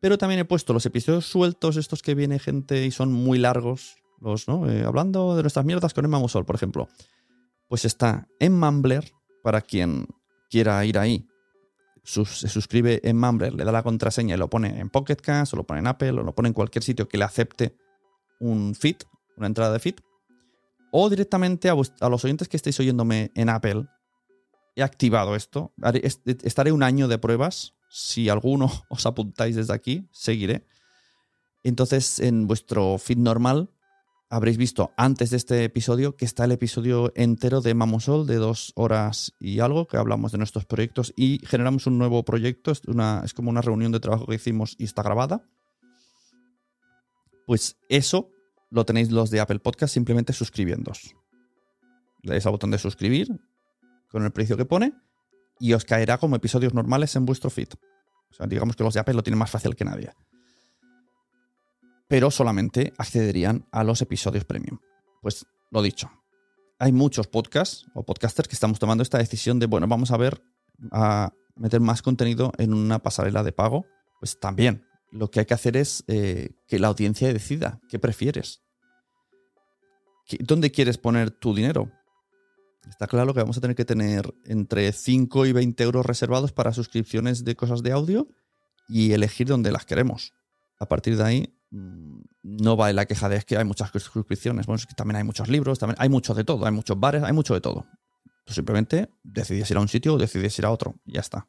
Pero 0.00 0.18
también 0.18 0.40
he 0.40 0.44
puesto 0.44 0.72
los 0.72 0.86
episodios 0.86 1.26
sueltos, 1.26 1.76
estos 1.76 2.02
que 2.02 2.14
viene 2.14 2.38
gente 2.38 2.84
y 2.84 2.90
son 2.90 3.12
muy 3.12 3.38
largos, 3.38 3.96
los, 4.20 4.46
¿no? 4.46 4.70
Eh, 4.70 4.84
hablando 4.84 5.36
de 5.36 5.42
nuestras 5.42 5.64
mierdas 5.64 5.94
con 5.94 6.04
Emma 6.04 6.18
Musol, 6.18 6.44
por 6.44 6.54
ejemplo. 6.54 6.88
Pues 7.68 7.84
está 7.84 8.28
en 8.38 8.58
Mumbler, 8.58 9.10
para 9.42 9.62
quien 9.62 10.06
quiera 10.50 10.84
ir 10.84 10.98
ahí. 10.98 11.26
Se 12.06 12.48
suscribe 12.48 13.00
en 13.02 13.18
Mumbler, 13.18 13.52
le 13.52 13.64
da 13.64 13.72
la 13.72 13.82
contraseña 13.82 14.36
y 14.36 14.38
lo 14.38 14.48
pone 14.48 14.80
en 14.80 14.88
Pocket 14.90 15.16
Cast, 15.16 15.52
o 15.52 15.56
lo 15.56 15.64
pone 15.64 15.80
en 15.80 15.86
Apple, 15.86 16.10
o 16.10 16.22
lo 16.22 16.34
pone 16.34 16.48
en 16.48 16.54
cualquier 16.54 16.82
sitio 16.82 17.08
que 17.08 17.18
le 17.18 17.24
acepte 17.24 17.76
un 18.40 18.74
feed, 18.74 18.96
una 19.36 19.48
entrada 19.48 19.72
de 19.72 19.80
feed 19.80 19.96
o 20.98 21.10
directamente 21.10 21.68
a, 21.68 21.74
los 22.08 22.24
oyentes 22.24 22.48
que 22.48 22.56
estéis 22.56 22.80
oyéndome 22.80 23.30
en 23.34 23.50
Apple, 23.50 23.86
he 24.76 24.82
activado 24.82 25.36
esto. 25.36 25.74
estaré 26.42 26.72
un 26.72 26.82
año 26.82 27.06
de 27.06 27.18
pruebas. 27.18 27.74
Si 27.90 28.30
alguno 28.30 28.70
os 28.88 29.04
apuntáis 29.04 29.56
desde 29.56 29.74
aquí, 29.74 30.08
seguiré. 30.10 30.66
Entonces, 31.64 32.18
en 32.18 32.46
vuestro 32.46 32.96
feed 32.96 33.18
normal, 33.18 33.70
habréis 34.28 34.56
visto 34.56 34.92
antes 34.96 35.30
de 35.30 35.36
este 35.36 35.64
episodio 35.64 36.16
que 36.16 36.24
está 36.24 36.44
el 36.44 36.52
episodio 36.52 37.12
entero 37.14 37.60
de 37.60 37.74
Mamosol 37.74 38.26
de 38.26 38.36
dos 38.36 38.72
horas 38.74 39.32
y 39.38 39.60
algo, 39.60 39.86
que 39.86 39.96
hablamos 39.96 40.32
de 40.32 40.38
nuestros 40.38 40.64
proyectos 40.64 41.12
y 41.16 41.40
generamos 41.46 41.86
un 41.86 41.98
nuevo 41.98 42.24
proyecto. 42.24 42.72
Es, 42.72 42.82
una, 42.86 43.22
es 43.24 43.34
como 43.34 43.50
una 43.50 43.62
reunión 43.62 43.92
de 43.92 44.00
trabajo 44.00 44.26
que 44.26 44.34
hicimos 44.34 44.74
y 44.78 44.84
está 44.84 45.02
grabada. 45.02 45.42
Pues 47.46 47.76
eso 47.88 48.30
lo 48.70 48.84
tenéis 48.84 49.10
los 49.12 49.30
de 49.30 49.40
Apple 49.40 49.60
Podcast 49.60 49.94
simplemente 49.94 50.32
suscribiéndos. 50.32 51.14
Le 52.22 52.32
dais 52.32 52.46
al 52.46 52.52
botón 52.52 52.72
de 52.72 52.78
suscribir 52.78 53.28
con 54.10 54.24
el 54.24 54.32
precio 54.32 54.56
que 54.56 54.64
pone 54.64 54.92
y 55.60 55.72
os 55.72 55.84
caerá 55.84 56.18
como 56.18 56.34
episodios 56.34 56.74
normales 56.74 57.14
en 57.14 57.24
vuestro 57.24 57.50
feed. 57.50 57.68
O 58.30 58.34
sea, 58.34 58.46
digamos 58.46 58.74
que 58.74 58.82
los 58.82 58.94
de 58.94 59.00
Apple 59.00 59.14
lo 59.14 59.22
tienen 59.22 59.38
más 59.38 59.50
fácil 59.50 59.76
que 59.76 59.84
nadie. 59.84 60.10
Pero 62.08 62.30
solamente 62.30 62.92
accederían 62.98 63.66
a 63.72 63.84
los 63.84 64.00
episodios 64.02 64.44
premium. 64.44 64.78
Pues 65.22 65.46
lo 65.70 65.82
dicho, 65.82 66.10
hay 66.78 66.92
muchos 66.92 67.26
podcasts 67.26 67.86
o 67.94 68.04
podcasters 68.04 68.48
que 68.48 68.54
estamos 68.54 68.78
tomando 68.78 69.02
esta 69.02 69.18
decisión 69.18 69.58
de, 69.58 69.66
bueno, 69.66 69.88
vamos 69.88 70.10
a 70.10 70.16
ver, 70.16 70.42
a 70.92 71.32
meter 71.56 71.80
más 71.80 72.02
contenido 72.02 72.52
en 72.58 72.74
una 72.74 73.00
pasarela 73.00 73.42
de 73.42 73.52
pago. 73.52 73.86
Pues 74.20 74.38
también 74.38 74.86
lo 75.10 75.30
que 75.30 75.40
hay 75.40 75.46
que 75.46 75.54
hacer 75.54 75.76
es 75.76 76.04
eh, 76.06 76.50
que 76.66 76.78
la 76.78 76.88
audiencia 76.88 77.32
decida 77.32 77.80
qué 77.88 77.98
prefieres. 77.98 78.62
¿Dónde 80.40 80.70
quieres 80.70 80.98
poner 80.98 81.30
tu 81.30 81.54
dinero? 81.54 81.90
Está 82.88 83.06
claro 83.06 83.32
que 83.32 83.40
vamos 83.40 83.58
a 83.58 83.60
tener 83.60 83.76
que 83.76 83.84
tener 83.84 84.32
entre 84.44 84.92
5 84.92 85.46
y 85.46 85.52
20 85.52 85.82
euros 85.82 86.06
reservados 86.06 86.52
para 86.52 86.72
suscripciones 86.72 87.44
de 87.44 87.56
cosas 87.56 87.82
de 87.82 87.92
audio 87.92 88.28
y 88.88 89.12
elegir 89.12 89.48
dónde 89.48 89.72
las 89.72 89.86
queremos. 89.86 90.32
A 90.78 90.86
partir 90.86 91.16
de 91.16 91.24
ahí, 91.24 91.55
no 91.70 92.76
va 92.76 92.92
la 92.92 93.06
queja 93.06 93.28
de 93.28 93.36
es 93.36 93.44
que 93.44 93.56
hay 93.56 93.64
muchas 93.64 93.90
suscripciones. 93.90 94.66
Bueno, 94.66 94.76
es 94.76 94.86
que 94.86 94.94
también 94.94 95.16
hay 95.16 95.24
muchos 95.24 95.48
libros, 95.48 95.78
hay 95.98 96.08
mucho 96.08 96.34
de 96.34 96.44
todo, 96.44 96.64
hay 96.66 96.72
muchos 96.72 96.98
bares, 96.98 97.22
hay 97.22 97.32
mucho 97.32 97.54
de 97.54 97.60
todo. 97.60 97.86
Tú 98.44 98.54
simplemente 98.54 99.10
decidís 99.24 99.70
ir 99.70 99.76
a 99.76 99.80
un 99.80 99.88
sitio 99.88 100.14
o 100.14 100.18
decidís 100.18 100.58
ir 100.58 100.66
a 100.66 100.70
otro. 100.70 100.94
Y 101.04 101.14
ya 101.14 101.20
está. 101.20 101.48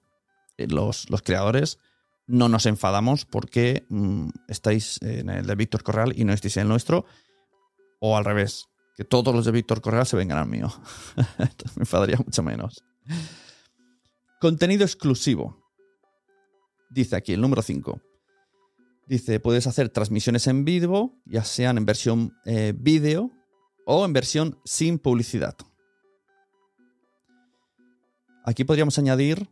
Eh, 0.57 0.67
los, 0.67 1.09
los 1.09 1.21
creadores 1.21 1.77
no 2.25 2.49
nos 2.49 2.65
enfadamos 2.65 3.25
porque 3.25 3.85
mm, 3.89 4.29
estáis 4.47 5.01
en 5.01 5.29
el 5.29 5.45
de 5.45 5.55
Víctor 5.55 5.83
Correal 5.83 6.13
y 6.15 6.25
no 6.25 6.33
estáis 6.33 6.57
en 6.57 6.63
el 6.63 6.69
nuestro, 6.69 7.05
o 7.99 8.17
al 8.17 8.25
revés, 8.25 8.67
que 8.95 9.05
todos 9.05 9.33
los 9.33 9.45
de 9.45 9.51
Víctor 9.51 9.81
Correal 9.81 10.05
se 10.05 10.17
vengan 10.17 10.37
al 10.37 10.47
mío. 10.47 10.71
me 11.75 11.81
enfadaría 11.81 12.17
mucho 12.17 12.43
menos. 12.43 12.83
Contenido 14.41 14.83
exclusivo. 14.83 15.63
Dice 16.89 17.15
aquí 17.15 17.33
el 17.33 17.41
número 17.41 17.61
5. 17.61 18.01
Dice, 19.07 19.39
puedes 19.39 19.67
hacer 19.67 19.87
transmisiones 19.87 20.47
en 20.47 20.65
vivo, 20.65 21.15
ya 21.25 21.45
sean 21.45 21.77
en 21.77 21.85
versión 21.85 22.37
eh, 22.45 22.73
vídeo 22.77 23.31
o 23.85 24.03
en 24.03 24.11
versión 24.11 24.59
sin 24.65 24.99
publicidad. 24.99 25.55
Aquí 28.43 28.65
podríamos 28.65 28.97
añadir 28.97 29.49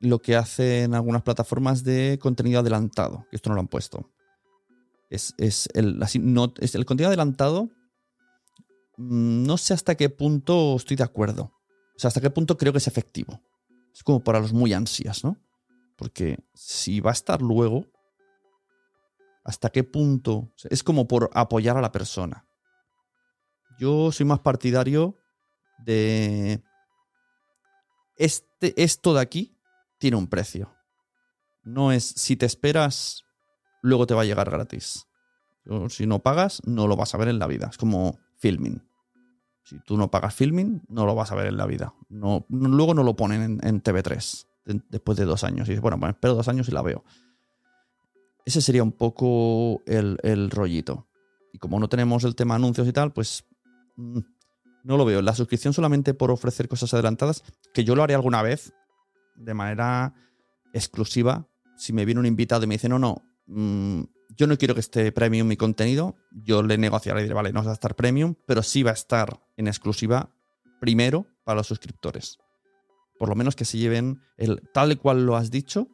lo 0.00 0.20
que 0.20 0.34
hacen 0.34 0.94
algunas 0.94 1.22
plataformas 1.22 1.84
de 1.84 2.18
contenido 2.20 2.58
adelantado, 2.60 3.24
que 3.30 3.36
esto 3.36 3.50
no 3.50 3.54
lo 3.54 3.60
han 3.60 3.68
puesto. 3.68 4.10
Es, 5.10 5.34
el, 5.38 6.02
es 6.02 6.74
el 6.74 6.84
contenido 6.84 7.08
adelantado, 7.08 7.70
mm, 8.96 9.44
no 9.44 9.56
sé 9.58 9.74
hasta 9.74 9.94
qué 9.94 10.10
punto 10.10 10.74
estoy 10.74 10.96
de 10.96 11.04
acuerdo. 11.04 11.52
O 11.96 11.98
sea, 11.98 12.08
hasta 12.08 12.20
qué 12.20 12.30
punto 12.30 12.56
creo 12.56 12.72
que 12.72 12.78
es 12.78 12.88
efectivo. 12.88 13.40
Es 13.92 14.02
como 14.02 14.22
para 14.22 14.40
los 14.40 14.52
muy 14.52 14.72
ansias, 14.72 15.24
¿no? 15.24 15.36
Porque 15.96 16.38
si 16.54 17.00
va 17.00 17.10
a 17.10 17.14
estar 17.14 17.42
luego, 17.42 17.86
hasta 19.48 19.70
qué 19.70 19.82
punto... 19.82 20.52
Es 20.68 20.82
como 20.84 21.08
por 21.08 21.30
apoyar 21.32 21.78
a 21.78 21.80
la 21.80 21.90
persona. 21.90 22.46
Yo 23.78 24.12
soy 24.12 24.26
más 24.26 24.40
partidario 24.40 25.16
de... 25.78 26.62
Este, 28.16 28.80
esto 28.82 29.14
de 29.14 29.20
aquí 29.22 29.58
tiene 29.96 30.18
un 30.18 30.26
precio. 30.26 30.74
No 31.62 31.92
es 31.92 32.04
si 32.04 32.36
te 32.36 32.44
esperas, 32.44 33.24
luego 33.80 34.06
te 34.06 34.12
va 34.12 34.20
a 34.22 34.26
llegar 34.26 34.50
gratis. 34.50 35.06
si 35.88 36.06
no 36.06 36.18
pagas, 36.18 36.60
no 36.66 36.86
lo 36.86 36.96
vas 36.96 37.14
a 37.14 37.18
ver 37.18 37.28
en 37.28 37.38
la 37.38 37.46
vida. 37.46 37.68
Es 37.70 37.78
como 37.78 38.18
filming. 38.36 38.86
Si 39.62 39.80
tú 39.80 39.96
no 39.96 40.10
pagas 40.10 40.34
filming, 40.34 40.82
no 40.88 41.06
lo 41.06 41.14
vas 41.14 41.32
a 41.32 41.36
ver 41.36 41.46
en 41.46 41.56
la 41.56 41.64
vida. 41.64 41.94
No, 42.10 42.44
luego 42.50 42.92
no 42.92 43.02
lo 43.02 43.16
ponen 43.16 43.60
en, 43.62 43.82
TV3 43.82 44.46
después 44.90 45.16
de 45.16 45.24
dos 45.24 45.42
años. 45.42 45.68
Y 45.68 45.70
dices, 45.70 45.80
bueno, 45.80 45.98
pues 45.98 46.10
espero 46.10 46.34
dos 46.34 46.48
años 46.48 46.68
y 46.68 46.72
la 46.72 46.82
veo. 46.82 47.02
Ese 48.48 48.62
sería 48.62 48.82
un 48.82 48.92
poco 48.92 49.82
el, 49.84 50.16
el 50.22 50.48
rollito. 50.48 51.06
Y 51.52 51.58
como 51.58 51.78
no 51.78 51.90
tenemos 51.90 52.24
el 52.24 52.34
tema 52.34 52.54
anuncios 52.54 52.88
y 52.88 52.94
tal, 52.94 53.12
pues 53.12 53.44
mm, 53.96 54.20
no 54.84 54.96
lo 54.96 55.04
veo. 55.04 55.20
La 55.20 55.34
suscripción 55.34 55.74
solamente 55.74 56.14
por 56.14 56.30
ofrecer 56.30 56.66
cosas 56.66 56.94
adelantadas, 56.94 57.44
que 57.74 57.84
yo 57.84 57.94
lo 57.94 58.02
haré 58.02 58.14
alguna 58.14 58.40
vez, 58.40 58.72
de 59.36 59.52
manera 59.52 60.14
exclusiva. 60.72 61.46
Si 61.76 61.92
me 61.92 62.06
viene 62.06 62.20
un 62.20 62.24
invitado 62.24 62.64
y 62.64 62.68
me 62.68 62.76
dice, 62.76 62.88
no, 62.88 62.98
no, 62.98 63.20
mm, 63.48 64.04
yo 64.34 64.46
no 64.46 64.56
quiero 64.56 64.72
que 64.72 64.80
esté 64.80 65.12
premium 65.12 65.46
mi 65.46 65.58
contenido, 65.58 66.16
yo 66.32 66.62
le 66.62 66.78
negociaré 66.78 67.20
y 67.20 67.24
diré, 67.24 67.34
vale, 67.34 67.52
no 67.52 67.62
va 67.62 67.72
a 67.72 67.74
estar 67.74 67.96
premium, 67.96 68.34
pero 68.46 68.62
sí 68.62 68.82
va 68.82 68.92
a 68.92 68.94
estar 68.94 69.42
en 69.58 69.68
exclusiva 69.68 70.30
primero 70.80 71.26
para 71.44 71.58
los 71.58 71.66
suscriptores. 71.66 72.38
Por 73.18 73.28
lo 73.28 73.34
menos 73.34 73.56
que 73.56 73.66
se 73.66 73.76
lleven 73.76 74.22
el 74.38 74.62
tal 74.72 74.92
y 74.92 74.96
cual 74.96 75.26
lo 75.26 75.36
has 75.36 75.50
dicho, 75.50 75.86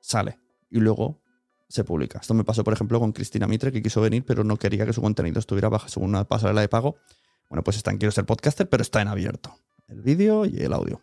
sale. 0.00 0.38
Y 0.70 0.78
luego 0.78 1.20
se 1.68 1.84
publica. 1.84 2.18
Esto 2.18 2.34
me 2.34 2.44
pasó, 2.44 2.64
por 2.64 2.72
ejemplo, 2.72 2.98
con 2.98 3.12
Cristina 3.12 3.46
Mitre, 3.46 3.72
que 3.72 3.82
quiso 3.82 4.00
venir, 4.00 4.24
pero 4.24 4.44
no 4.44 4.56
quería 4.56 4.86
que 4.86 4.92
su 4.92 5.02
contenido 5.02 5.38
estuviera 5.38 5.68
bajo 5.68 5.88
una 6.00 6.24
pasarela 6.24 6.60
de 6.60 6.68
pago. 6.68 6.96
Bueno, 7.48 7.62
pues 7.62 7.76
está 7.76 7.90
en 7.90 7.98
Quiero 7.98 8.12
ser 8.12 8.26
podcaster, 8.26 8.68
pero 8.68 8.82
está 8.82 9.00
en 9.02 9.08
abierto. 9.08 9.54
El 9.86 10.02
vídeo 10.02 10.44
y 10.44 10.58
el 10.62 10.72
audio. 10.72 11.00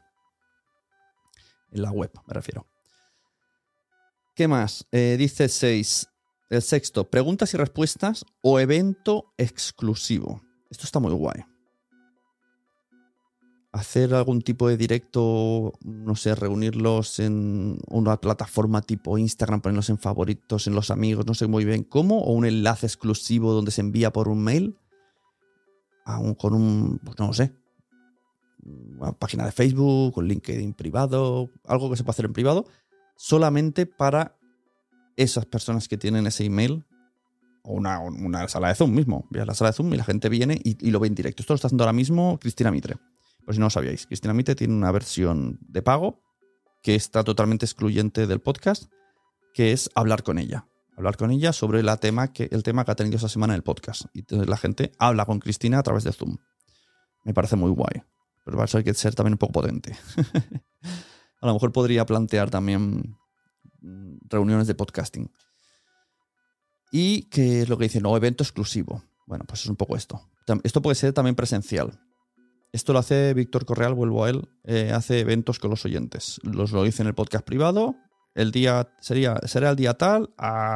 En 1.71 1.81
la 1.81 1.91
web, 1.91 2.11
me 2.27 2.33
refiero. 2.33 2.67
¿Qué 4.35 4.47
más? 4.47 4.85
Eh, 4.91 5.15
dice 5.17 5.49
6. 5.49 6.09
El 6.49 6.61
sexto, 6.61 7.09
preguntas 7.09 7.53
y 7.53 7.57
respuestas 7.57 8.25
o 8.41 8.59
evento 8.59 9.33
exclusivo. 9.37 10.41
Esto 10.69 10.85
está 10.85 10.99
muy 10.99 11.13
guay. 11.13 11.43
Hacer 13.75 14.13
algún 14.13 14.41
tipo 14.41 14.69
de 14.69 14.77
directo, 14.77 15.73
no 15.83 16.15
sé, 16.15 16.33
reunirlos 16.33 17.19
en 17.19 17.77
una 17.89 18.15
plataforma 18.21 18.81
tipo 18.81 19.17
Instagram, 19.17 19.59
ponerlos 19.59 19.89
en 19.89 19.97
favoritos, 19.97 20.67
en 20.67 20.75
los 20.75 20.91
amigos, 20.91 21.25
no 21.25 21.33
sé 21.33 21.47
muy 21.47 21.65
bien 21.65 21.83
cómo, 21.83 22.21
o 22.21 22.31
un 22.31 22.45
enlace 22.45 22.85
exclusivo 22.85 23.51
donde 23.51 23.71
se 23.71 23.81
envía 23.81 24.13
por 24.13 24.29
un 24.29 24.41
mail, 24.41 24.77
con 26.37 26.53
un, 26.53 26.99
pues 27.03 27.19
no 27.19 27.33
sé, 27.33 27.51
una 28.63 29.11
página 29.11 29.43
de 29.43 29.51
Facebook, 29.51 30.17
un 30.17 30.27
LinkedIn 30.29 30.73
privado, 30.73 31.49
algo 31.65 31.89
que 31.89 31.97
se 31.97 32.03
pueda 32.03 32.11
hacer 32.11 32.25
en 32.25 32.33
privado, 32.33 32.65
solamente 33.17 33.85
para 33.85 34.37
esas 35.17 35.45
personas 35.45 35.89
que 35.89 35.97
tienen 35.97 36.27
ese 36.27 36.45
email 36.45 36.85
o 37.63 37.73
una, 37.73 38.47
sala 38.47 38.69
de 38.69 38.75
Zoom 38.75 38.93
mismo. 38.93 39.25
Veas 39.29 39.47
la 39.47 39.53
sala 39.53 39.71
de 39.71 39.75
Zoom 39.75 39.93
y 39.93 39.97
la 39.97 40.03
gente 40.03 40.29
viene 40.29 40.59
y, 40.63 40.91
lo 40.91 40.99
ve 40.99 41.07
en 41.07 41.15
directo. 41.15 41.41
Esto 41.41 41.53
lo 41.53 41.55
está 41.55 41.67
haciendo 41.67 41.83
ahora 41.83 41.93
mismo 41.93 42.37
Cristina 42.39 42.71
Mitre. 42.71 42.95
Por 43.45 43.53
si 43.53 43.59
no 43.59 43.67
lo 43.67 43.69
sabíais, 43.69 44.07
Cristina 44.07 44.33
Mitre 44.33 44.55
tiene 44.55 44.73
una 44.73 44.91
versión 44.91 45.59
de 45.61 45.81
pago 45.81 46.21
que 46.81 46.95
está 46.95 47.23
totalmente 47.23 47.65
excluyente 47.65 48.27
del 48.27 48.41
podcast, 48.41 48.91
que 49.53 49.71
es 49.71 49.89
hablar 49.95 50.23
con 50.23 50.37
ella. 50.37 50.67
Hablar 50.97 51.17
con 51.17 51.31
ella 51.31 51.53
sobre 51.53 51.83
la 51.83 51.97
tema 51.97 52.31
que, 52.31 52.47
el 52.51 52.63
tema 52.63 52.85
que 52.85 52.91
ha 52.91 52.95
tenido 52.95 53.17
esa 53.17 53.29
semana 53.29 53.53
en 53.53 53.57
el 53.57 53.63
podcast. 53.63 54.03
Y 54.13 54.19
entonces 54.19 54.47
la 54.47 54.57
gente 54.57 54.91
habla 54.97 55.25
con 55.25 55.39
Cristina 55.39 55.79
a 55.79 55.83
través 55.83 56.03
de 56.03 56.13
Zoom. 56.13 56.37
Me 57.23 57.33
parece 57.33 57.55
muy 57.55 57.71
guay. 57.71 58.03
Pero 58.45 58.57
va 58.57 58.65
a 58.65 58.83
que 58.83 58.93
ser 58.93 59.15
también 59.15 59.33
un 59.33 59.37
poco 59.39 59.53
potente. 59.53 59.97
a 61.41 61.47
lo 61.47 61.53
mejor 61.53 61.71
podría 61.71 62.05
plantear 62.05 62.49
también 62.49 63.17
Mm, 63.85 64.17
reuniones 64.27 64.65
de 64.65 64.73
podcasting. 64.73 65.31
Y 66.91 67.23
que 67.23 67.61
es 67.61 67.69
lo 67.69 67.77
que 67.77 67.83
dicen, 67.83 68.01
no, 68.01 68.17
evento 68.17 68.43
exclusivo. 68.43 69.03
Bueno, 69.27 69.45
pues 69.47 69.61
es 69.61 69.67
un 69.67 69.75
poco 69.75 69.95
esto. 69.95 70.27
Esto 70.63 70.81
puede 70.81 70.95
ser 70.95 71.13
también 71.13 71.35
presencial. 71.35 71.99
Esto 72.71 72.93
lo 72.93 72.99
hace 72.99 73.33
Víctor 73.33 73.65
Correal, 73.65 73.93
vuelvo 73.93 74.25
a 74.25 74.29
él, 74.29 74.49
eh, 74.63 74.91
hace 74.93 75.19
eventos 75.21 75.59
con 75.59 75.69
los 75.69 75.85
oyentes. 75.85 76.39
Los 76.43 76.71
lo 76.71 76.83
dice 76.83 77.03
en 77.03 77.07
el 77.07 77.15
podcast 77.15 77.45
privado. 77.45 77.95
El 78.33 78.51
día 78.51 78.93
sería, 78.99 79.39
será 79.45 79.69
el 79.69 79.77
día 79.77 79.93
tal 79.93 80.33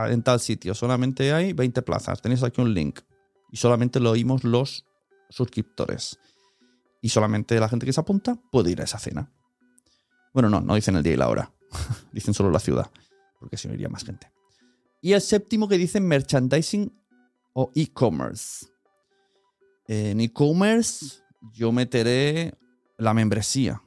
en 0.09 0.23
tal 0.23 0.39
sitio. 0.39 0.73
Solamente 0.73 1.33
hay 1.33 1.51
20 1.51 1.81
plazas. 1.81 2.21
Tenéis 2.21 2.41
aquí 2.43 2.61
un 2.61 2.73
link. 2.73 3.01
Y 3.51 3.57
solamente 3.57 3.99
lo 3.99 4.11
oímos 4.11 4.45
los 4.45 4.85
suscriptores. 5.29 6.17
Y 7.01 7.09
solamente 7.09 7.59
la 7.59 7.67
gente 7.67 7.85
que 7.85 7.93
se 7.93 7.99
apunta 7.99 8.35
puede 8.49 8.71
ir 8.71 8.79
a 8.79 8.85
esa 8.85 8.97
cena. 8.97 9.29
Bueno, 10.33 10.49
no, 10.49 10.61
no 10.61 10.75
dicen 10.75 10.95
el 10.95 11.03
día 11.03 11.13
y 11.13 11.17
la 11.17 11.27
hora. 11.27 11.51
dicen 12.13 12.33
solo 12.33 12.49
la 12.49 12.59
ciudad, 12.59 12.89
porque 13.39 13.57
si 13.57 13.67
no 13.67 13.73
iría 13.73 13.89
más 13.89 14.05
gente. 14.05 14.31
Y 15.01 15.13
el 15.13 15.21
séptimo 15.21 15.67
que 15.67 15.77
dicen 15.77 16.07
merchandising 16.07 16.93
o 17.53 17.71
e-commerce. 17.75 18.67
En 19.87 20.21
e-commerce 20.21 21.23
yo 21.41 21.71
meteré 21.71 22.53
la 22.97 23.13
membresía, 23.13 23.81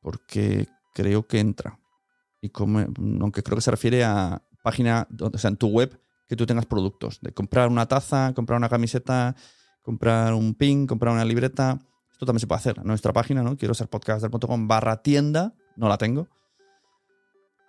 porque 0.00 0.68
creo 0.94 1.26
que 1.26 1.40
entra. 1.40 1.78
Y 2.40 2.50
aunque 2.56 3.42
creo 3.42 3.56
que 3.56 3.62
se 3.62 3.70
refiere 3.70 4.04
a 4.04 4.42
página, 4.62 5.06
o 5.20 5.38
sea, 5.38 5.48
en 5.48 5.56
tu 5.56 5.68
web 5.68 6.00
que 6.28 6.36
tú 6.36 6.46
tengas 6.46 6.66
productos, 6.66 7.20
de 7.20 7.32
comprar 7.32 7.68
una 7.68 7.86
taza, 7.86 8.32
comprar 8.34 8.56
una 8.56 8.68
camiseta, 8.68 9.34
comprar 9.82 10.34
un 10.34 10.54
pin, 10.54 10.86
comprar 10.86 11.12
una 11.12 11.24
libreta. 11.24 11.78
Esto 12.12 12.26
también 12.26 12.40
se 12.40 12.46
puede 12.46 12.60
hacer 12.60 12.78
en 12.78 12.86
nuestra 12.86 13.12
página, 13.12 13.42
¿no? 13.42 13.56
Quiero 13.56 13.74
ser 13.74 13.88
podcaster.com 13.88 14.68
barra 14.68 15.02
tienda, 15.02 15.54
no 15.76 15.88
la 15.88 15.98
tengo 15.98 16.28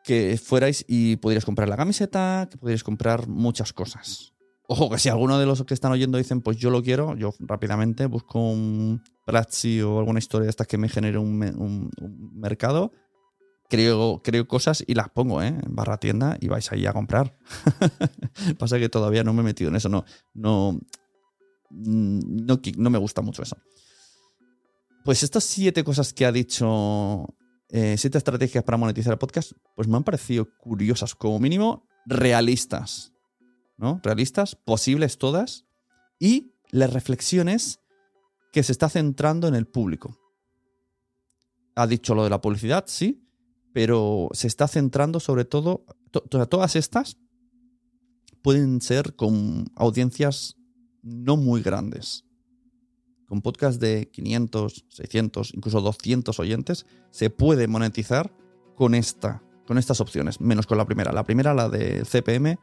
que 0.04 0.38
fuerais 0.38 0.86
y 0.88 1.18
pudierais 1.18 1.46
comprar 1.46 1.70
la 1.70 1.78
camiseta, 1.78 2.48
que 2.50 2.58
pudierais 2.58 2.84
comprar 2.84 3.28
muchas 3.28 3.74
cosas. 3.74 4.31
Ojo, 4.74 4.90
que 4.90 4.98
si 5.00 5.10
alguno 5.10 5.38
de 5.38 5.46
los 5.46 5.66
que 5.66 5.74
están 5.74 5.92
oyendo 5.92 6.18
dicen, 6.18 6.40
pues 6.40 6.56
yo 6.56 6.70
lo 6.70 6.82
quiero, 6.82 7.18
yo 7.18 7.34
rápidamente 7.40 8.06
busco 8.06 8.40
un 8.40 9.04
Platzi 9.26 9.82
o 9.82 10.00
alguna 10.00 10.20
historia 10.20 10.46
de 10.46 10.50
estas 10.50 10.66
que 10.66 10.78
me 10.78 10.88
genere 10.88 11.18
un, 11.18 11.92
mercado, 12.34 12.94
creo, 13.68 14.22
creo 14.24 14.48
cosas 14.48 14.82
y 14.88 14.94
las 14.94 15.10
pongo 15.10 15.42
¿eh? 15.42 15.48
en 15.48 15.76
barra 15.76 15.98
tienda 15.98 16.38
y 16.40 16.48
vais 16.48 16.72
ahí 16.72 16.86
a 16.86 16.94
comprar. 16.94 17.38
Pasa 18.60 18.80
que 18.80 18.88
todavía 18.88 19.26
no 19.26 19.34
me 19.34 19.42
he 19.42 19.44
metido 19.44 19.70
en 19.70 19.76
eso, 19.76 19.90
no, 19.90 20.06
no, 20.34 20.80
no, 21.70 22.62
no 22.78 22.90
me 22.90 22.98
gusta 22.98 23.22
mucho 23.22 23.44
eso. 23.44 23.58
Pues 25.04 25.22
estas 25.22 25.44
siete 25.44 25.84
cosas 25.84 26.14
que 26.14 26.26
ha 26.26 26.32
dicho 26.32 27.26
eh, 27.68 27.98
siete 27.98 28.18
estrategias 28.18 28.64
para 28.64 28.78
monetizar 28.78 29.12
el 29.12 29.20
podcast, 29.20 29.52
pues 29.76 29.90
me 29.90 29.98
han 29.98 30.06
parecido 30.06 30.48
curiosas, 30.60 31.14
como 31.14 31.40
mínimo 31.40 31.90
realistas. 32.06 33.11
Realistas, 34.04 34.56
posibles 34.56 35.18
todas. 35.18 35.66
Y 36.20 36.54
las 36.70 36.94
reflexiones 36.94 37.80
que 38.54 38.64
se 38.64 38.72
está 38.72 38.90
centrando 38.90 39.48
en 39.48 39.56
el 39.56 39.66
público. 39.66 40.18
Ha 41.76 41.88
dicho 41.88 42.14
lo 42.16 42.24
de 42.24 42.30
la 42.30 42.42
publicidad, 42.42 42.86
sí, 42.88 43.28
pero 43.74 44.30
se 44.34 44.48
está 44.48 44.68
centrando 44.68 45.20
sobre 45.20 45.46
todo. 45.46 45.86
todas 46.30 46.76
estas 46.76 47.18
pueden 48.42 48.82
ser 48.82 49.16
con 49.16 49.66
audiencias 49.76 50.58
no 51.02 51.38
muy 51.38 51.62
grandes 51.62 52.26
con 53.32 53.42
podcast 53.42 53.80
de 53.80 54.10
500, 54.12 54.88
600, 54.90 55.54
incluso 55.54 55.80
200 55.80 56.38
oyentes, 56.38 56.86
se 57.12 57.30
puede 57.30 57.66
monetizar 57.70 58.30
con, 58.76 58.94
esta, 58.94 59.42
con 59.66 59.78
estas 59.78 60.02
opciones, 60.02 60.42
menos 60.42 60.68
con 60.68 60.78
la 60.78 60.84
primera. 60.84 61.14
La 61.14 61.24
primera, 61.24 61.54
la 61.54 61.70
de 61.70 62.04
CPM, 62.04 62.60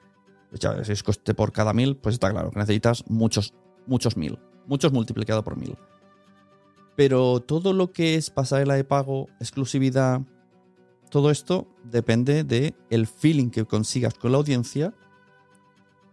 pues 0.50 0.86
si 0.86 0.92
es 0.92 1.02
coste 1.02 1.34
por 1.34 1.52
cada 1.52 1.72
mil, 1.72 1.96
pues 1.96 2.14
está 2.14 2.30
claro 2.30 2.50
que 2.50 2.58
necesitas 2.58 3.04
muchos, 3.08 3.54
muchos 3.86 4.16
mil, 4.16 4.38
muchos 4.66 4.92
multiplicado 4.92 5.44
por 5.44 5.56
mil. 5.56 5.76
Pero 6.96 7.40
todo 7.40 7.72
lo 7.72 7.92
que 7.92 8.16
es 8.16 8.30
pasarela 8.30 8.74
de 8.74 8.84
pago, 8.84 9.28
exclusividad, 9.40 10.22
todo 11.10 11.30
esto 11.30 11.68
depende 11.84 12.44
de 12.44 12.74
el 12.90 13.06
feeling 13.06 13.50
que 13.50 13.64
consigas 13.64 14.14
con 14.14 14.32
la 14.32 14.38
audiencia 14.38 14.94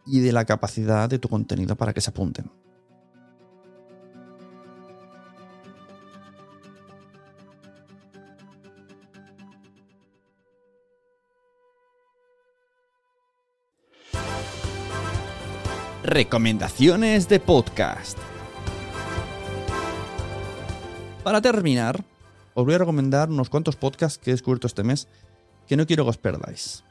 y 0.05 0.19
de 0.19 0.31
la 0.31 0.45
capacidad 0.45 1.09
de 1.09 1.19
tu 1.19 1.27
contenido 1.27 1.75
para 1.75 1.93
que 1.93 2.01
se 2.01 2.11
apunten. 2.11 2.51
Recomendaciones 16.15 17.27
de 17.27 17.41
podcast. 17.41 18.17
Para 21.25 21.41
terminar, 21.41 22.05
os 22.53 22.63
voy 22.63 22.73
a 22.73 22.77
recomendar 22.77 23.29
unos 23.29 23.49
cuantos 23.49 23.75
podcasts 23.75 24.17
que 24.17 24.31
he 24.31 24.33
descubierto 24.33 24.65
este 24.65 24.81
mes 24.85 25.09
que 25.67 25.75
no 25.75 25.85
quiero 25.85 26.05
que 26.05 26.11
os 26.11 26.17
perdáis. 26.17 26.85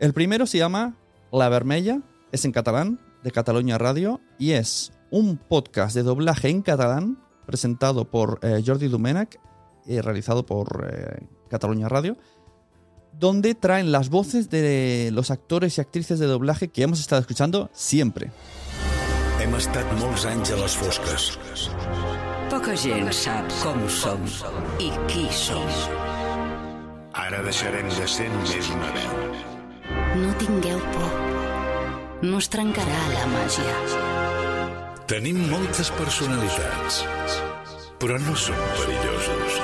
El 0.00 0.14
primero 0.14 0.46
se 0.46 0.56
llama 0.56 0.94
La 1.30 1.50
Vermella, 1.50 2.00
es 2.32 2.46
en 2.46 2.52
catalán, 2.52 2.98
de 3.22 3.30
Cataluña 3.30 3.76
Radio, 3.76 4.22
y 4.38 4.52
es 4.52 4.90
un 5.10 5.36
podcast 5.36 5.94
de 5.94 6.02
doblaje 6.02 6.48
en 6.48 6.62
catalán 6.62 7.18
presentado 7.44 8.06
por 8.10 8.38
eh, 8.40 8.62
Jordi 8.64 8.88
Domènech 8.88 9.38
y 9.84 10.00
realizado 10.00 10.46
por 10.46 10.88
eh, 10.90 11.26
Cataluña 11.50 11.90
Radio 11.90 12.16
donde 13.18 13.54
traen 13.54 13.92
las 13.92 14.08
voces 14.10 14.50
de 14.50 15.10
los 15.12 15.30
actores 15.30 15.78
y 15.78 15.80
actrices 15.80 16.18
de 16.18 16.26
doblaje 16.26 16.68
que 16.68 16.82
hemos 16.82 17.00
estado 17.00 17.20
escuchando 17.20 17.70
siempre. 17.72 18.30
Hem 19.40 19.52
estat 19.54 19.86
molts 20.00 20.24
anys 20.26 20.50
a 20.54 20.56
les 20.58 20.74
fosques. 20.80 21.26
Poca 22.50 22.72
gent 22.80 23.10
sap 23.14 23.50
com 23.60 23.82
som 23.92 24.22
i 24.80 24.88
qui 25.10 25.26
som. 25.30 25.66
Ara 27.16 27.42
deixarem 27.44 27.88
de 27.92 28.08
ser 28.08 28.26
només 28.32 28.70
una 28.72 28.90
veu. 28.96 29.12
No 30.22 30.32
tingueu 30.40 30.80
por. 30.94 31.12
No 32.24 32.40
es 32.40 32.48
trencarà 32.48 33.00
la 33.12 33.26
màgia. 33.32 33.76
Tenim 35.06 35.38
moltes 35.52 35.92
personalitats, 35.94 37.04
però 38.00 38.16
no 38.24 38.34
som 38.40 38.62
perillosos. 38.80 39.60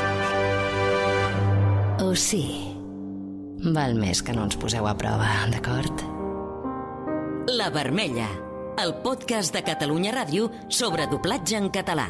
O 2.05 2.13
sí? 2.15 2.72
Val 3.63 3.93
més 3.95 4.19
que 4.27 4.33
no 4.35 4.43
ens 4.43 4.57
poseu 4.59 4.89
a 4.91 4.93
prova, 4.99 5.29
d'acord? 5.47 6.01
La 7.55 7.69
Vermella, 7.71 8.27
el 8.83 8.97
podcast 9.05 9.55
de 9.55 9.63
Catalunya 9.63 10.11
Ràdio 10.11 10.49
sobre 10.67 11.07
doblatge 11.07 11.61
en 11.61 11.69
català. 11.71 12.09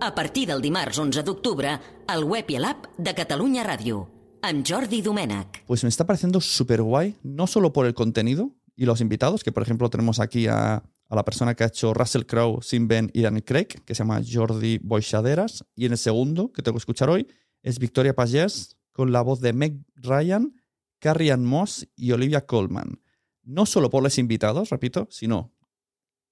A 0.00 0.08
partir 0.16 0.46
del 0.48 0.62
dimarts 0.64 0.96
11 0.96 1.26
d'octubre, 1.26 1.74
al 2.08 2.24
web 2.24 2.48
i 2.48 2.56
a 2.56 2.62
l'app 2.64 2.88
de 2.96 3.12
Catalunya 3.12 3.66
Ràdio, 3.68 4.00
amb 4.40 4.64
Jordi 4.64 5.02
Domènech. 5.04 5.60
Pues 5.66 5.84
me 5.84 5.90
está 5.90 6.06
pareciendo 6.06 6.40
súper 6.40 6.80
guay, 6.80 7.16
no 7.22 7.46
solo 7.46 7.70
por 7.74 7.84
el 7.84 7.92
contenido 7.92 8.56
y 8.74 8.86
los 8.86 9.02
invitados, 9.02 9.44
que 9.44 9.52
por 9.52 9.64
ejemplo 9.64 9.90
tenemos 9.90 10.20
aquí 10.20 10.46
a, 10.46 10.76
a 10.76 11.14
la 11.14 11.24
persona 11.26 11.54
que 11.54 11.64
ha 11.64 11.68
hecho 11.68 11.92
Russell 11.92 12.24
Crowe, 12.24 12.62
Sin 12.62 12.88
Ben 12.88 13.10
y 13.12 13.20
Daniel 13.20 13.44
Craig, 13.44 13.84
que 13.84 13.94
se 13.94 13.98
llama 13.98 14.22
Jordi 14.26 14.78
Boixaderas, 14.78 15.66
y 15.76 15.84
en 15.84 15.92
el 15.92 15.98
segundo, 15.98 16.50
que 16.50 16.62
tengo 16.62 16.76
que 16.76 16.80
escuchar 16.80 17.10
hoy, 17.10 17.26
es 17.62 17.78
Victoria 17.78 18.14
Pagés, 18.14 18.78
con 18.92 19.12
la 19.12 19.20
voz 19.20 19.42
de 19.42 19.52
Meg 19.52 19.84
Ryan, 19.96 20.54
Carrie 20.98 21.32
Ann 21.32 21.44
Moss 21.44 21.88
y 21.96 22.12
Olivia 22.12 22.46
Colman. 22.46 23.02
No 23.42 23.66
solo 23.66 23.90
por 23.90 24.02
los 24.02 24.18
invitados, 24.18 24.70
repito, 24.70 25.08
sino 25.10 25.54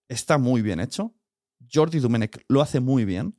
está 0.08 0.38
muy 0.38 0.62
bien 0.62 0.80
hecho. 0.80 1.14
Jordi 1.72 1.98
Domenech 1.98 2.44
lo 2.48 2.60
hace 2.60 2.80
muy 2.80 3.04
bien. 3.04 3.38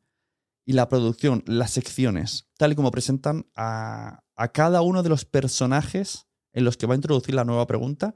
Y 0.65 0.73
la 0.73 0.89
producción, 0.89 1.43
las 1.45 1.71
secciones, 1.71 2.49
tal 2.57 2.73
y 2.73 2.75
como 2.75 2.91
presentan 2.91 3.49
a, 3.55 4.23
cada 4.53 4.81
uno 4.81 5.01
de 5.01 5.07
los 5.07 5.23
personajes 5.23 6.27
en 6.51 6.65
los 6.65 6.75
que 6.75 6.85
va 6.85 6.93
a 6.93 6.97
introducir 6.97 7.35
la 7.35 7.45
nueva 7.45 7.65
pregunta, 7.67 8.15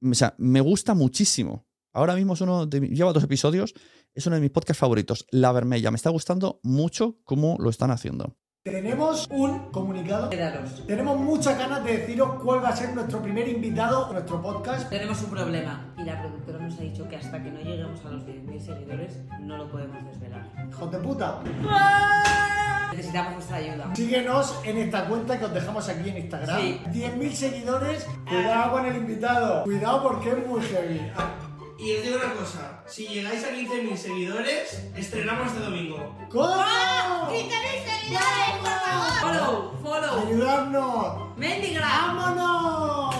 o 0.00 0.14
sea, 0.14 0.34
me 0.38 0.62
gusta 0.62 0.94
muchísimo. 0.94 1.68
Ahora 1.92 2.14
mismo 2.14 2.32
es 2.32 2.40
uno 2.40 2.64
de, 2.64 2.80
lleva 2.88 3.12
dos 3.12 3.24
episodios, 3.24 3.74
es 4.14 4.26
uno 4.26 4.36
de 4.36 4.40
mis 4.40 4.50
podcasts 4.50 4.80
favoritos, 4.80 5.26
La 5.30 5.52
Vermella. 5.52 5.90
Me 5.90 5.96
está 5.96 6.08
gustando 6.08 6.58
mucho 6.62 7.18
cómo 7.24 7.56
lo 7.58 7.68
están 7.68 7.90
haciendo. 7.90 8.38
Tenemos 8.64 9.26
un 9.28 9.72
comunicado. 9.72 10.30
Tenemos 10.86 11.18
muchas 11.18 11.58
ganas 11.58 11.82
de 11.82 11.98
deciros 11.98 12.40
cuál 12.40 12.62
va 12.62 12.68
a 12.68 12.76
ser 12.76 12.94
nuestro 12.94 13.20
primer 13.20 13.48
invitado 13.48 14.06
a 14.06 14.12
nuestro 14.12 14.40
podcast. 14.40 14.88
Tenemos 14.88 15.20
un 15.20 15.30
problema 15.30 15.92
y 15.98 16.04
la 16.04 16.20
productora 16.20 16.60
nos 16.60 16.78
ha 16.78 16.82
dicho 16.82 17.08
que 17.08 17.16
hasta 17.16 17.42
que 17.42 17.50
no 17.50 17.58
lleguemos 17.58 18.04
a 18.04 18.10
los 18.10 18.22
10.000 18.22 18.60
seguidores 18.60 19.18
no 19.40 19.56
lo 19.56 19.68
podemos 19.68 20.04
desvelar. 20.04 20.48
¡Hijos 20.68 20.92
de 20.92 20.98
puta! 20.98 21.40
Necesitamos 22.92 23.34
vuestra 23.34 23.56
ayuda. 23.56 23.90
Síguenos 23.96 24.60
en 24.64 24.78
esta 24.78 25.06
cuenta 25.06 25.40
que 25.40 25.44
os 25.46 25.54
dejamos 25.54 25.88
aquí 25.88 26.10
en 26.10 26.18
Instagram. 26.18 26.60
Sí. 26.60 26.80
10.000 26.86 27.30
seguidores. 27.32 28.06
Cuidado 28.28 28.70
con 28.70 28.86
el 28.86 28.94
invitado. 28.94 29.64
Cuidado 29.64 30.02
porque 30.04 30.30
es 30.30 30.46
muy 30.46 30.60
heavy. 30.60 31.00
Ah, 31.82 31.84
Y 31.84 31.96
os 31.96 32.02
digo 32.04 32.16
una 32.16 32.34
cosa, 32.34 32.84
si 32.86 33.08
llegáis 33.08 33.42
a 33.42 33.50
15.000 33.50 33.96
seguidores, 33.96 34.84
estrenamos 34.96 35.48
este 35.48 35.60
domingo. 35.64 36.16
¿Cómo? 36.30 36.62
Follow, 39.20 39.72
follow. 39.82 40.26
¡Ayudadnos! 40.28 41.36
Mendigra. 41.36 41.88
¡Vámonos! 42.14 43.16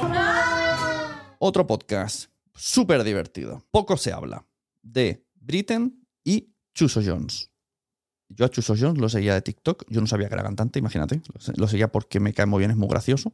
Otro 1.41 1.67
podcast 1.67 2.31
súper 2.55 3.03
divertido. 3.03 3.67
Poco 3.73 3.97
se 3.97 4.13
habla 4.13 4.47
de 4.81 5.27
Britain 5.35 6.07
y 6.23 6.55
Chuso 6.73 7.01
Jones. 7.05 7.51
Yo 8.29 8.45
a 8.45 8.49
Chuso 8.49 8.77
Jones 8.79 8.99
lo 9.01 9.09
seguía 9.09 9.35
de 9.35 9.43
TikTok. 9.43 9.87
Yo 9.89 10.01
no 10.01 10.07
sabía 10.07 10.29
que 10.29 10.35
era 10.35 10.45
cantante, 10.45 10.79
imagínate. 10.79 11.21
Lo 11.57 11.67
seguía 11.67 11.89
porque 11.91 12.21
me 12.21 12.33
cae 12.33 12.47
muy 12.47 12.61
bien, 12.61 12.71
es 12.71 12.77
muy 12.77 12.89
gracioso. 12.89 13.33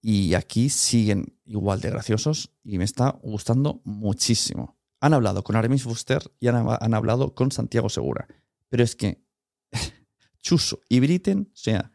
Y 0.00 0.34
aquí 0.34 0.68
siguen 0.68 1.36
igual 1.44 1.80
de 1.80 1.90
graciosos 1.90 2.52
y 2.62 2.78
me 2.78 2.84
está 2.84 3.18
gustando 3.22 3.80
muchísimo. 3.84 4.78
Han 5.00 5.14
hablado 5.14 5.42
con 5.42 5.56
Aramis 5.56 5.82
Fuster 5.82 6.22
y 6.40 6.48
han, 6.48 6.94
hablado 6.94 7.34
con 7.34 7.50
Santiago 7.50 7.88
Segura. 7.88 8.28
Pero 8.68 8.84
es 8.84 8.96
que 8.96 9.24
Chuso 10.40 10.80
y 10.88 11.00
Britain, 11.00 11.50
o 11.52 11.56
sea, 11.56 11.92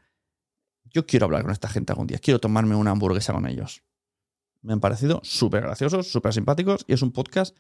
yo 0.86 1.06
quiero 1.06 1.26
hablar 1.26 1.44
con 1.44 1.52
esta 1.52 1.70
gente 1.70 1.92
algún 1.92 2.08
día. 2.08 2.20
Quiero 2.20 2.40
tomarme 2.40 2.76
una 2.76 2.92
hamburguesa 2.92 3.34
con 3.34 3.48
ellos. 3.48 3.84
Me 4.62 4.74
han 4.74 4.80
parecido 4.80 5.22
súper 5.24 5.64
graciosos, 5.64 6.12
súper 6.12 6.34
simpáticos 6.34 6.86
y 6.88 6.94
es 6.94 7.02
un 7.02 7.12
podcast 7.12 7.56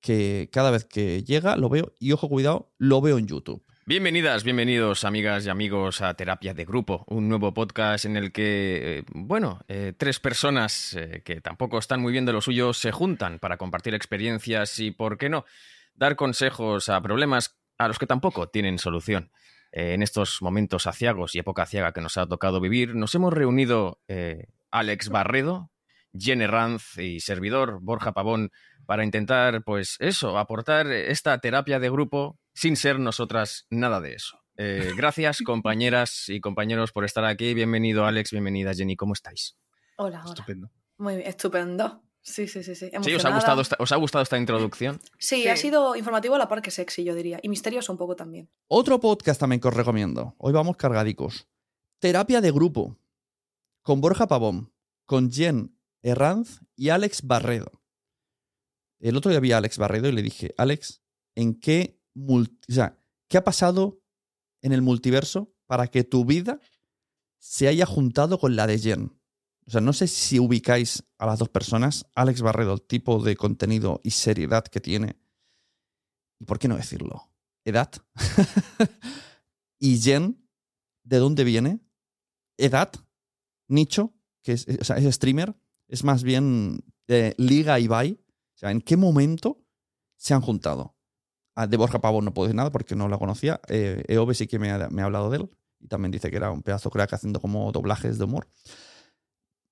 que 0.00 0.48
cada 0.52 0.70
vez 0.70 0.84
que 0.84 1.22
llega 1.24 1.56
lo 1.56 1.68
veo 1.68 1.92
y 1.98 2.12
ojo 2.12 2.28
cuidado, 2.28 2.72
lo 2.78 3.00
veo 3.00 3.18
en 3.18 3.26
YouTube. 3.26 3.64
Bienvenidas, 3.88 4.44
bienvenidos 4.44 5.04
amigas 5.04 5.46
y 5.46 5.48
amigos 5.48 6.02
a 6.02 6.12
Terapia 6.12 6.52
de 6.52 6.66
Grupo, 6.66 7.06
un 7.06 7.26
nuevo 7.26 7.54
podcast 7.54 8.04
en 8.04 8.18
el 8.18 8.32
que, 8.32 8.98
eh, 8.98 9.04
bueno, 9.14 9.60
eh, 9.66 9.94
tres 9.96 10.20
personas 10.20 10.92
eh, 10.92 11.22
que 11.24 11.40
tampoco 11.40 11.78
están 11.78 12.02
muy 12.02 12.12
bien 12.12 12.26
de 12.26 12.34
lo 12.34 12.42
suyo 12.42 12.74
se 12.74 12.92
juntan 12.92 13.38
para 13.38 13.56
compartir 13.56 13.94
experiencias 13.94 14.78
y, 14.78 14.90
¿por 14.90 15.16
qué 15.16 15.30
no?, 15.30 15.46
dar 15.94 16.16
consejos 16.16 16.90
a 16.90 17.00
problemas 17.00 17.58
a 17.78 17.88
los 17.88 17.98
que 17.98 18.06
tampoco 18.06 18.50
tienen 18.50 18.78
solución. 18.78 19.32
En 19.72 20.02
estos 20.02 20.42
momentos 20.42 20.86
aciagos 20.86 21.34
y 21.34 21.38
época 21.38 21.64
ciaga 21.64 21.92
que 21.92 22.02
nos 22.02 22.18
ha 22.18 22.26
tocado 22.26 22.60
vivir, 22.60 22.94
nos 22.94 23.14
hemos 23.14 23.32
reunido 23.32 24.02
Alex 24.70 25.08
Barredo, 25.08 25.70
Jenny 26.12 26.46
Ranz 26.46 26.98
y 26.98 27.20
servidor 27.20 27.78
Borja 27.80 28.12
Pavón 28.12 28.50
para 28.84 29.04
intentar, 29.04 29.64
pues 29.64 29.96
eso, 29.98 30.38
aportar 30.38 30.88
esta 30.88 31.38
terapia 31.38 31.78
de 31.78 31.88
grupo 31.88 32.38
sin 32.58 32.74
ser 32.74 32.98
nosotras 32.98 33.66
nada 33.70 34.00
de 34.00 34.14
eso. 34.14 34.42
Eh, 34.56 34.92
gracias, 34.96 35.38
compañeras 35.46 36.28
y 36.28 36.40
compañeros, 36.40 36.90
por 36.90 37.04
estar 37.04 37.24
aquí. 37.24 37.54
Bienvenido, 37.54 38.04
Alex. 38.04 38.32
Bienvenida, 38.32 38.74
Jenny. 38.74 38.96
¿Cómo 38.96 39.12
estáis? 39.12 39.56
Hola, 39.96 40.22
hola. 40.22 40.30
Estupendo. 40.30 40.70
Muy 40.96 41.16
bien, 41.16 41.28
estupendo. 41.28 42.02
Sí, 42.20 42.48
sí, 42.48 42.64
sí, 42.64 42.74
sí. 42.74 42.90
¿Sí? 43.02 43.14
¿Os 43.14 43.24
ha, 43.24 43.32
gustado 43.32 43.60
esta, 43.60 43.76
¿Os 43.78 43.92
ha 43.92 43.96
gustado 43.96 44.24
esta 44.24 44.36
introducción? 44.36 45.00
Sí, 45.18 45.42
Sí. 45.42 45.48
ha 45.48 45.56
sido 45.56 45.94
informativo 45.94 46.34
a 46.34 46.38
la 46.38 46.48
par 46.48 46.60
que 46.60 46.72
sexy, 46.72 47.04
yo 47.04 47.14
diría. 47.14 47.38
Y 47.40 47.48
misterioso 47.48 47.92
un 47.92 47.98
poco 47.98 48.16
también. 48.16 48.50
Otro 48.66 48.98
podcast 48.98 49.38
también 49.38 49.60
que 49.60 49.68
os 49.68 49.74
recomiendo. 49.74 50.34
Hoy 50.38 50.52
vamos 50.52 50.76
cargadicos. 50.76 51.46
Terapia 52.00 52.40
de 52.40 52.50
grupo. 52.50 52.98
Con 53.82 54.00
Borja 54.00 54.26
Pavón, 54.26 54.72
con 55.06 55.30
Jen 55.30 55.78
Herranz 56.02 56.60
y 56.74 56.88
Alex 56.88 57.22
Barredo. 57.22 57.70
El 58.98 59.16
otro 59.16 59.30
día 59.30 59.38
vi 59.38 59.52
a 59.52 59.58
Alex 59.58 59.78
Barredo 59.78 60.08
y 60.08 60.12
le 60.12 60.22
dije, 60.22 60.54
Alex, 60.58 61.02
¿en 61.36 61.58
qué, 61.60 61.97
¿qué 63.28 63.38
ha 63.38 63.44
pasado 63.44 64.00
en 64.62 64.72
el 64.72 64.82
multiverso 64.82 65.54
para 65.66 65.86
que 65.88 66.04
tu 66.04 66.24
vida 66.24 66.60
se 67.38 67.68
haya 67.68 67.86
juntado 67.86 68.38
con 68.38 68.56
la 68.56 68.66
de 68.66 68.78
Jen? 68.78 69.18
O 69.66 69.70
sea, 69.70 69.82
no 69.82 69.92
sé 69.92 70.06
si 70.06 70.38
ubicáis 70.38 71.04
a 71.18 71.26
las 71.26 71.38
dos 71.38 71.50
personas. 71.50 72.06
Alex 72.14 72.40
Barredo, 72.40 72.72
el 72.72 72.82
tipo 72.82 73.22
de 73.22 73.36
contenido 73.36 74.00
y 74.02 74.12
seriedad 74.12 74.64
que 74.64 74.80
tiene. 74.80 75.16
¿Y 76.40 76.46
por 76.46 76.58
qué 76.58 76.68
no 76.68 76.76
decirlo? 76.76 77.30
Edad. 77.64 77.90
y 79.78 79.98
Jen, 79.98 80.48
¿de 81.04 81.18
dónde 81.18 81.44
viene? 81.44 81.80
Edad. 82.56 82.90
Nicho, 83.68 84.14
que 84.42 84.52
es, 84.52 84.66
o 84.80 84.84
sea, 84.84 84.96
es 84.96 85.14
streamer. 85.14 85.54
Es 85.86 86.02
más 86.02 86.22
bien 86.22 86.82
de 87.06 87.34
Liga 87.36 87.78
Ibai. 87.78 88.12
O 88.12 88.58
sea, 88.58 88.70
¿en 88.70 88.80
qué 88.80 88.96
momento 88.96 89.62
se 90.16 90.32
han 90.32 90.40
juntado? 90.40 90.97
De 91.66 91.76
Borja 91.76 92.00
Pavón 92.00 92.24
no 92.24 92.32
puedo 92.32 92.46
decir 92.46 92.56
nada 92.56 92.70
porque 92.70 92.94
no 92.94 93.08
la 93.08 93.18
conocía. 93.18 93.60
Eh, 93.68 94.04
Eove 94.08 94.34
sí 94.34 94.46
que 94.46 94.58
me 94.58 94.70
ha, 94.70 94.88
hablado 95.04 95.30
de 95.30 95.38
él. 95.38 95.50
Y 95.80 95.88
también 95.88 96.10
dice 96.10 96.30
que 96.30 96.36
era 96.36 96.50
un 96.50 96.62
pedazo 96.62 96.90
crack 96.90 97.12
haciendo 97.14 97.40
como 97.40 97.70
doblajes 97.72 98.18
de 98.18 98.24
humor. 98.24 98.48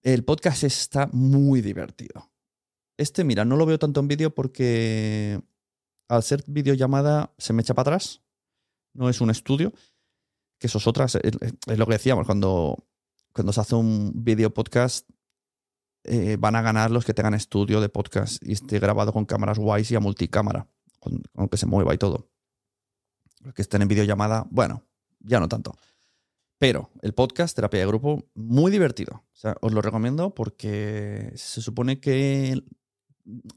El 0.03 0.25
podcast 0.25 0.64
está 0.64 1.09
muy 1.12 1.61
divertido. 1.61 2.31
Este, 2.96 3.25
mira, 3.25 3.44
no 3.44 3.57
lo 3.57 3.66
veo 3.66 3.79
tanto 3.79 4.01
en 4.01 4.09
vídeo 4.09 4.35
porque 4.35 5.40
al 6.09 6.22
ser 6.22 6.44
videollamada 6.46 7.33
se 7.38 7.53
me 7.53 7.62
echa 7.62 7.75
para 7.75 7.90
atrás. 7.90 8.22
No 8.94 9.09
es 9.09 9.20
un 9.20 9.31
estudio. 9.31 9.72
Que 10.59 10.68
eso 10.68 10.79
es 10.79 11.79
lo 11.79 11.87
que 11.87 11.92
decíamos. 11.92 12.27
Cuando, 12.27 12.87
cuando 13.33 13.53
se 13.53 13.61
hace 13.61 13.75
un 13.75 14.12
video 14.14 14.55
podcast, 14.55 15.09
eh, 16.05 16.37
van 16.38 16.57
a 16.57 16.62
ganar 16.62 16.90
los 16.90 17.05
que 17.05 17.14
tengan 17.14 17.35
estudio 17.35 17.81
de 17.81 17.88
podcast 17.88 18.42
y 18.42 18.53
esté 18.53 18.79
grabado 18.79 19.12
con 19.12 19.25
cámaras 19.25 19.59
guays 19.59 19.90
y 19.90 19.96
a 19.96 20.01
multicámara. 20.01 20.68
Con, 20.98 21.22
que 21.48 21.56
se 21.56 21.66
mueva 21.66 21.94
y 21.94 21.98
todo. 21.98 22.30
Los 23.40 23.54
que 23.54 23.62
estén 23.62 23.82
en 23.82 23.88
videollamada, 23.88 24.46
bueno, 24.50 24.82
ya 25.20 25.40
no 25.40 25.48
tanto. 25.48 25.76
Pero 26.59 26.90
el 27.02 27.12
podcast, 27.12 27.54
terapia 27.54 27.80
de 27.80 27.87
grupo, 27.87 28.24
muy 28.35 28.70
divertido. 28.72 29.24
Os 29.61 29.72
lo 29.72 29.82
recomiendo 29.82 30.35
porque 30.35 31.32
se 31.37 31.61
supone 31.61 32.00
que 32.00 32.62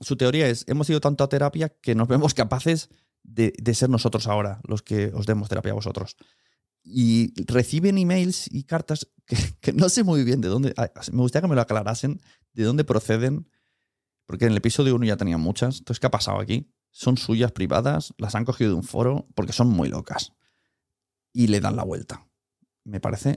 su 0.01 0.17
teoría 0.17 0.47
es, 0.47 0.65
hemos 0.67 0.89
ido 0.89 0.99
tanto 0.99 1.23
a 1.23 1.29
terapia 1.29 1.69
que 1.69 1.95
nos 1.95 2.07
vemos 2.07 2.33
capaces 2.35 2.89
de, 3.23 3.53
de 3.57 3.73
ser 3.73 3.89
nosotros 3.89 4.27
ahora, 4.27 4.61
los 4.67 4.81
que 4.81 5.11
os 5.13 5.25
demos 5.25 5.49
terapia 5.49 5.71
a 5.71 5.75
vosotros. 5.75 6.17
Y 6.83 7.33
reciben 7.45 7.97
emails 7.97 8.47
y 8.51 8.63
cartas 8.63 9.07
que, 9.25 9.37
que 9.61 9.73
no 9.73 9.89
sé 9.89 10.03
muy 10.03 10.23
bien 10.23 10.41
de 10.41 10.49
dónde, 10.49 10.73
ah, 10.77 10.89
me 11.11 11.21
gustaría 11.21 11.43
que 11.43 11.49
me 11.49 11.55
lo 11.55 11.61
aclarasen, 11.61 12.21
de 12.53 12.63
dónde 12.63 12.83
proceden, 12.83 13.49
porque 14.25 14.45
en 14.45 14.51
el 14.51 14.57
episodio 14.57 14.95
1 14.95 15.05
ya 15.05 15.17
tenían 15.17 15.41
muchas. 15.41 15.79
Entonces, 15.79 15.99
¿qué 15.99 16.07
ha 16.07 16.11
pasado 16.11 16.39
aquí? 16.39 16.71
Son 16.99 17.15
suyas 17.15 17.53
privadas, 17.53 18.13
las 18.17 18.35
han 18.35 18.43
cogido 18.43 18.71
de 18.71 18.75
un 18.75 18.83
foro 18.83 19.25
porque 19.33 19.53
son 19.53 19.69
muy 19.69 19.87
locas. 19.87 20.33
Y 21.31 21.47
le 21.47 21.61
dan 21.61 21.77
la 21.77 21.83
vuelta 21.83 22.29
me 22.89 22.99
parece 22.99 23.35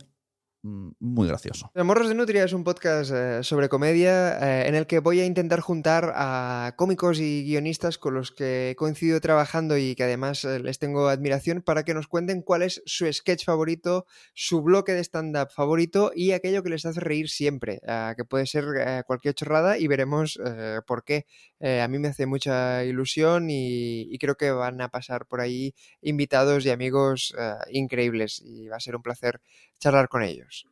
muy 0.62 1.27
gracioso. 1.27 1.70
Morros 1.75 2.09
de 2.09 2.14
Nutria 2.14 2.44
es 2.44 2.53
un 2.53 2.62
podcast 2.62 3.11
eh, 3.12 3.42
sobre 3.42 3.68
comedia 3.68 4.38
eh, 4.38 4.68
en 4.68 4.77
el 4.77 4.87
que 4.87 5.01
voy 5.01 5.18
a 5.18 5.27
intentar 5.27 5.61
juntar 5.61 6.12
a 6.14 6.75
cómicos 6.77 7.18
y 7.18 7.42
guionistas 7.44 7.98
con 7.98 8.14
los 8.14 8.31
que 8.31 8.70
he 8.70 8.77
coincidido 8.77 9.20
trabajando 9.20 9.77
y 9.77 9.96
que 9.96 10.05
además 10.05 10.44
eh, 10.44 10.61
les 10.61 10.79
tengo 10.79 11.09
admiración 11.09 11.62
para 11.62 11.83
que 11.83 11.94
nos 11.94 12.07
cuenten 12.07 12.42
cuál 12.42 12.62
es 12.62 12.81
su 12.87 13.12
sketch 13.12 13.44
favorito, 13.44 14.07
su 14.35 14.62
bloque 14.62 14.92
de 14.92 15.01
stand-up 15.01 15.48
favorito 15.51 16.12
y 16.14 16.31
aquello 16.31 16.62
que 16.62 16.70
les 16.70 16.87
hace 16.87 17.01
reír 17.01 17.29
siempre, 17.29 17.81
que 18.16 18.25
puede 18.25 18.46
ser 18.46 18.64
cualquier 19.07 19.35
chorrada 19.35 19.79
y 19.79 19.87
veremos 19.87 20.38
por 20.87 21.05
qué. 21.05 21.27
A 21.61 21.88
mí 21.88 21.98
me 21.98 22.09
hace 22.09 22.27
mucha 22.27 22.85
ilusión 22.85 23.48
y, 23.51 24.16
creo 24.18 24.37
que 24.37 24.51
van 24.51 24.81
a 24.81 24.88
pasar 24.88 25.27
por 25.27 25.40
ahí 25.40 25.75
invitados 26.01 26.64
y 26.64 26.70
amigos 26.70 27.35
increíbles 27.70 28.42
y 28.44 28.68
va 28.68 28.77
a 28.77 28.81
ser 28.81 28.96
un 28.96 29.03
placer 29.03 29.40
charlar 29.83 30.09
con 30.09 30.23
ellos. 30.23 30.68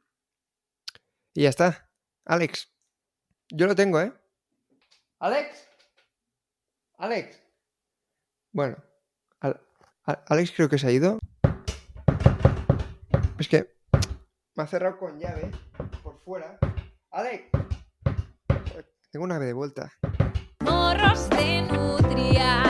Y 1.35 1.43
ya 1.43 1.49
está. 1.49 1.91
Alex, 2.25 2.73
yo 3.49 3.67
lo 3.67 3.75
tengo, 3.75 4.01
¿eh? 4.01 4.13
Alex. 5.19 5.69
Alex. 6.97 7.43
Bueno, 8.53 8.77
Al- 9.41 9.61
Al- 10.05 10.23
Alex 10.29 10.53
creo 10.55 10.69
que 10.69 10.79
se 10.79 10.87
ha 10.87 10.93
ido. 10.93 11.19
Es 13.39 13.49
que 13.49 13.75
me 14.55 14.63
ha 14.63 14.67
cerrado 14.69 14.97
con 14.99 15.19
llave 15.19 15.51
por 16.05 16.23
fuera. 16.23 16.57
Alex. 17.11 17.51
Tengo 19.11 19.25
una 19.25 19.37
ave 19.37 19.47
de 19.47 19.53
vuelta. 19.55 19.91
Morros 20.61 21.29
de 21.31 21.63
nutria. 21.63 22.63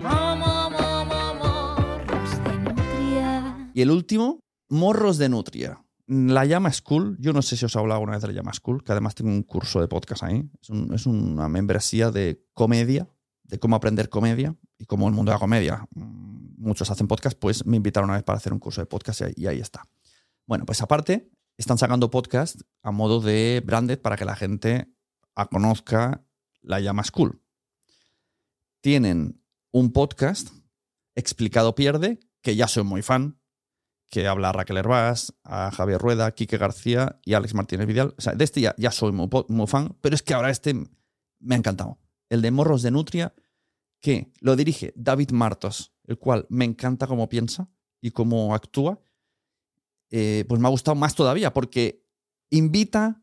Mo, 0.00 0.36
mo, 0.36 0.70
mo, 0.70 1.04
mo, 1.04 1.34
morros 1.34 2.44
de 2.44 2.58
nutria. 2.58 3.70
Y 3.74 3.82
el 3.82 3.90
último, 3.90 4.40
Morros 4.68 5.18
de 5.18 5.28
Nutria. 5.28 5.82
La 6.06 6.44
Llama 6.44 6.72
School, 6.72 7.16
yo 7.18 7.32
no 7.32 7.42
sé 7.42 7.56
si 7.56 7.64
os 7.64 7.74
he 7.74 7.78
hablado 7.78 7.96
alguna 7.96 8.12
vez 8.12 8.22
de 8.22 8.28
la 8.28 8.34
Llama 8.34 8.52
School, 8.52 8.84
que 8.84 8.92
además 8.92 9.14
tengo 9.14 9.30
un 9.30 9.42
curso 9.42 9.80
de 9.80 9.88
podcast 9.88 10.22
ahí. 10.22 10.48
Es, 10.60 10.70
es 10.70 11.06
una 11.06 11.48
membresía 11.48 12.10
de 12.10 12.44
comedia, 12.54 13.08
de 13.42 13.58
cómo 13.58 13.76
aprender 13.76 14.08
comedia 14.08 14.56
y 14.78 14.86
como 14.86 15.08
el 15.08 15.14
mundo 15.14 15.30
de 15.30 15.34
la 15.36 15.40
comedia. 15.40 15.86
Muchos 15.94 16.90
hacen 16.90 17.08
podcast, 17.08 17.38
pues 17.38 17.66
me 17.66 17.76
invitaron 17.76 18.10
una 18.10 18.18
vez 18.18 18.24
para 18.24 18.38
hacer 18.38 18.52
un 18.52 18.58
curso 18.58 18.80
de 18.80 18.86
podcast 18.86 19.22
y 19.36 19.46
ahí, 19.46 19.60
está. 19.60 19.88
Bueno, 20.46 20.64
pues 20.64 20.80
aparte, 20.82 21.30
están 21.56 21.78
sacando 21.78 22.10
podcast 22.10 22.60
a 22.82 22.90
modo 22.90 23.20
de 23.20 23.62
branded 23.64 24.00
para 24.00 24.16
que 24.16 24.24
la 24.24 24.36
gente 24.36 24.88
conozca 25.50 26.24
la 26.62 26.80
Llama 26.80 27.04
School. 27.04 27.42
Tienen 28.80 29.42
un 29.72 29.92
podcast, 29.92 30.50
Explicado 31.14 31.74
Pierde, 31.74 32.20
que 32.42 32.56
ya 32.56 32.68
soy 32.68 32.84
muy 32.84 33.02
fan, 33.02 33.38
que 34.08 34.26
habla 34.26 34.50
a 34.50 34.52
Raquel 34.52 34.76
Hervás, 34.76 35.34
a 35.44 35.70
Javier 35.70 36.00
Rueda, 36.00 36.32
Quique 36.32 36.58
García 36.58 37.20
y 37.24 37.34
Alex 37.34 37.54
Martínez 37.54 37.86
Vidal. 37.86 38.14
O 38.16 38.20
sea, 38.20 38.34
de 38.34 38.44
este 38.44 38.60
ya, 38.60 38.90
soy 38.90 39.12
muy 39.12 39.66
fan, 39.66 39.96
pero 40.00 40.14
es 40.14 40.22
que 40.22 40.34
ahora 40.34 40.50
este 40.50 40.74
me 40.74 41.54
ha 41.54 41.58
encantado. 41.58 41.98
El 42.28 42.42
de 42.42 42.50
Morros 42.50 42.82
de 42.82 42.90
Nutria, 42.90 43.34
que 44.00 44.32
lo 44.40 44.56
dirige 44.56 44.92
David 44.96 45.30
Martos, 45.30 45.92
el 46.04 46.18
cual 46.18 46.46
me 46.48 46.64
encanta 46.64 47.06
cómo 47.06 47.28
piensa 47.28 47.68
y 48.00 48.10
cómo 48.10 48.54
actúa. 48.54 49.00
Eh, 50.10 50.44
pues 50.48 50.60
me 50.60 50.68
ha 50.68 50.70
gustado 50.70 50.94
más 50.94 51.14
todavía, 51.14 51.52
porque 51.52 52.06
invita 52.50 53.22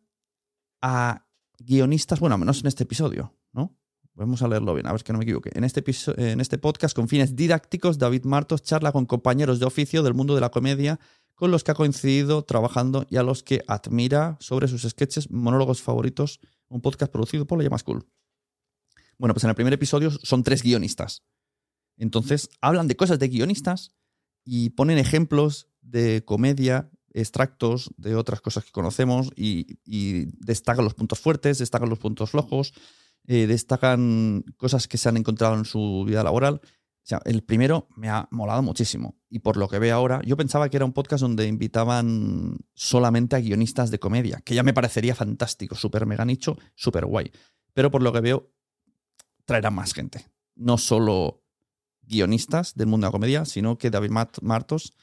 a 0.82 1.26
guionistas, 1.60 2.20
bueno, 2.20 2.38
menos 2.38 2.60
en 2.60 2.68
este 2.68 2.84
episodio, 2.84 3.34
¿no? 3.54 3.78
Vamos 4.16 4.44
a 4.44 4.48
leerlo 4.48 4.76
bien, 4.76 4.86
a 4.86 4.92
ver 4.92 5.04
que 5.04 5.12
no 5.12 5.18
me 5.18 5.24
equivoque. 5.24 5.50
En 5.56 5.64
este, 5.64 5.84
en 6.18 6.40
este 6.40 6.60
podcast, 6.60 6.96
con 6.96 7.08
fines 7.08 7.36
didácticos, 7.36 7.98
David 7.98 8.26
Martos 8.26 8.62
charla 8.62 8.92
con 8.92 9.08
compañeros 9.08 9.60
de 9.60 9.66
oficio 9.66 10.04
del 10.04 10.14
mundo 10.14 10.36
de 10.36 10.42
la 10.42 10.52
comedia 10.52 11.00
con 11.34 11.50
los 11.50 11.64
que 11.64 11.72
ha 11.72 11.76
coincidido 11.76 12.44
trabajando 12.44 13.08
y 13.10 13.18
a 13.18 13.24
los 13.24 13.42
que 13.42 13.64
admira 13.68 14.38
sobre 14.40 14.68
sus 14.68 14.84
sketches, 14.84 15.32
monólogos 15.32 15.82
favoritos, 15.82 16.40
un 16.68 16.82
podcast 16.82 17.12
producido 17.12 17.48
por 17.48 17.58
La 17.58 17.64
Llama 17.64 17.80
School. 17.80 18.08
Bueno, 19.18 19.34
pues 19.34 19.44
en 19.44 19.50
el 19.50 19.56
primer 19.56 19.74
episodio 19.74 20.12
son 20.12 20.44
tres 20.44 20.62
guionistas. 20.62 21.24
Entonces 21.98 22.50
hablan 22.62 22.88
de 22.88 22.96
cosas 22.96 23.18
de 23.18 23.30
guionistas 23.30 23.96
y 24.44 24.72
ponen 24.72 25.00
ejemplos 25.00 25.70
de 25.82 26.24
comedia, 26.24 26.92
extractos 27.14 27.92
de 27.98 28.16
otras 28.16 28.42
cosas 28.42 28.66
que 28.66 28.72
conocemos 28.72 29.32
y, 29.36 29.80
y 29.86 30.28
destacan 30.46 30.86
los 30.86 30.94
puntos 30.94 31.20
fuertes, 31.20 31.60
destacan 31.60 31.90
los 31.90 32.00
puntos 32.00 32.32
flojos, 32.32 32.74
eh, 33.28 33.48
destacan 33.48 34.44
cosas 34.58 34.88
que 34.88 34.98
se 34.98 35.10
han 35.10 35.18
encontrado 35.18 35.56
en 35.56 35.66
su 35.66 36.04
vida 36.06 36.24
laboral. 36.24 36.62
El 37.26 37.44
primero 37.44 37.88
me 37.96 38.10
ha 38.10 38.28
molado 38.32 38.62
muchísimo. 38.62 39.18
Y 39.30 39.40
por 39.40 39.58
lo 39.58 39.68
que 39.68 39.80
veo 39.80 39.96
ahora, 39.96 40.22
yo 40.26 40.38
pensaba 40.38 40.70
que 40.70 40.78
era 40.78 40.86
un 40.86 40.94
podcast 40.94 41.22
donde 41.22 41.48
invitaban 41.48 42.58
solamente 42.74 43.36
a 43.36 43.40
guionistas 43.40 43.92
de 43.92 44.00
comedia, 44.00 44.42
que 44.46 44.56
ya 44.56 44.64
me 44.64 44.74
parecería 44.74 45.14
fantástico, 45.14 45.76
súper 45.76 46.06
mega 46.06 46.24
nicho, 46.24 46.58
súper 46.76 47.06
guay. 47.06 47.32
Pero 47.74 47.92
por 47.92 48.02
lo 48.02 48.14
que 48.14 48.22
veo, 48.22 48.54
traerá 49.46 49.70
más 49.70 49.94
gente. 49.94 50.26
No 50.56 50.78
solo 50.78 51.44
guionistas 52.02 52.76
del 52.76 52.88
mundo 52.88 53.06
de 53.06 53.10
la 53.10 53.12
comedia, 53.12 53.46
sino 53.46 53.78
que 53.78 53.90
David 53.90 54.12
Martos 54.42 54.94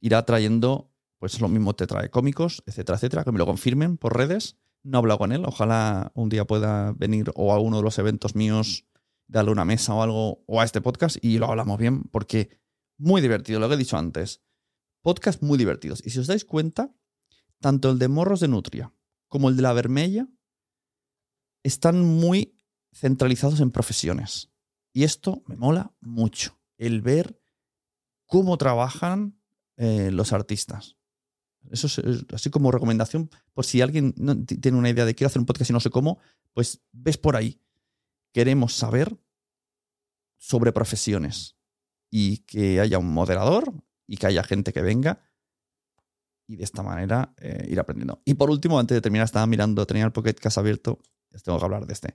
irá 0.00 0.24
trayendo, 0.24 0.92
pues 1.18 1.40
lo 1.40 1.48
mismo 1.48 1.74
te 1.74 1.86
trae 1.86 2.10
cómicos, 2.10 2.62
etcétera, 2.66 2.96
etcétera, 2.96 3.24
que 3.24 3.32
me 3.32 3.38
lo 3.38 3.46
confirmen 3.46 3.96
por 3.96 4.16
redes. 4.16 4.56
No 4.82 4.98
he 4.98 5.00
hablado 5.00 5.18
con 5.18 5.32
él, 5.32 5.44
ojalá 5.44 6.10
un 6.14 6.28
día 6.28 6.46
pueda 6.46 6.92
venir 6.92 7.30
o 7.34 7.52
a 7.52 7.58
uno 7.58 7.78
de 7.78 7.82
los 7.82 7.98
eventos 7.98 8.34
míos, 8.34 8.86
darle 9.26 9.52
una 9.52 9.64
mesa 9.64 9.94
o 9.94 10.02
algo, 10.02 10.42
o 10.46 10.60
a 10.60 10.64
este 10.64 10.80
podcast 10.80 11.16
y 11.22 11.38
lo 11.38 11.46
hablamos 11.46 11.78
bien, 11.78 12.04
porque 12.04 12.60
muy 12.98 13.20
divertido, 13.20 13.60
lo 13.60 13.68
que 13.68 13.74
he 13.74 13.78
dicho 13.78 13.96
antes. 13.96 14.42
Podcast 15.02 15.42
muy 15.42 15.56
divertidos. 15.56 16.02
Y 16.04 16.10
si 16.10 16.18
os 16.18 16.26
dais 16.26 16.44
cuenta, 16.44 16.94
tanto 17.60 17.90
el 17.90 17.98
de 17.98 18.08
Morros 18.08 18.40
de 18.40 18.48
Nutria 18.48 18.92
como 19.28 19.48
el 19.48 19.56
de 19.56 19.62
La 19.62 19.72
Vermella 19.72 20.28
están 21.62 22.02
muy 22.02 22.58
centralizados 22.92 23.60
en 23.60 23.70
profesiones. 23.70 24.50
Y 24.92 25.04
esto 25.04 25.42
me 25.46 25.56
mola 25.56 25.94
mucho, 26.00 26.58
el 26.76 27.00
ver 27.00 27.40
cómo 28.26 28.58
trabajan 28.58 29.40
eh, 29.76 30.10
los 30.10 30.32
artistas. 30.32 30.96
Eso 31.70 31.86
es, 31.86 32.24
así 32.32 32.50
como 32.50 32.70
recomendación, 32.70 33.30
por 33.52 33.64
si 33.64 33.80
alguien 33.80 34.14
no 34.16 34.44
tiene 34.44 34.78
una 34.78 34.90
idea 34.90 35.04
de 35.04 35.14
quiero 35.14 35.28
hacer 35.28 35.40
un 35.40 35.46
podcast 35.46 35.70
y 35.70 35.72
no 35.72 35.80
sé 35.80 35.90
cómo, 35.90 36.18
pues 36.52 36.80
ves 36.92 37.18
por 37.18 37.36
ahí. 37.36 37.60
Queremos 38.32 38.74
saber 38.74 39.18
sobre 40.36 40.72
profesiones 40.72 41.56
y 42.10 42.38
que 42.38 42.80
haya 42.80 42.98
un 42.98 43.12
moderador 43.12 43.72
y 44.06 44.16
que 44.16 44.26
haya 44.26 44.42
gente 44.42 44.72
que 44.72 44.82
venga 44.82 45.20
y 46.46 46.56
de 46.56 46.64
esta 46.64 46.82
manera 46.82 47.32
eh, 47.38 47.66
ir 47.68 47.78
aprendiendo. 47.78 48.22
Y 48.24 48.34
por 48.34 48.50
último, 48.50 48.80
antes 48.80 48.96
de 48.96 49.00
terminar, 49.00 49.24
estaba 49.24 49.46
mirando, 49.46 49.86
tenía 49.86 50.04
el 50.04 50.12
Pocket 50.12 50.34
Cast 50.34 50.58
abierto, 50.58 50.98
les 51.30 51.42
tengo 51.44 51.58
que 51.58 51.64
hablar 51.64 51.86
de 51.86 51.92
este. 51.92 52.14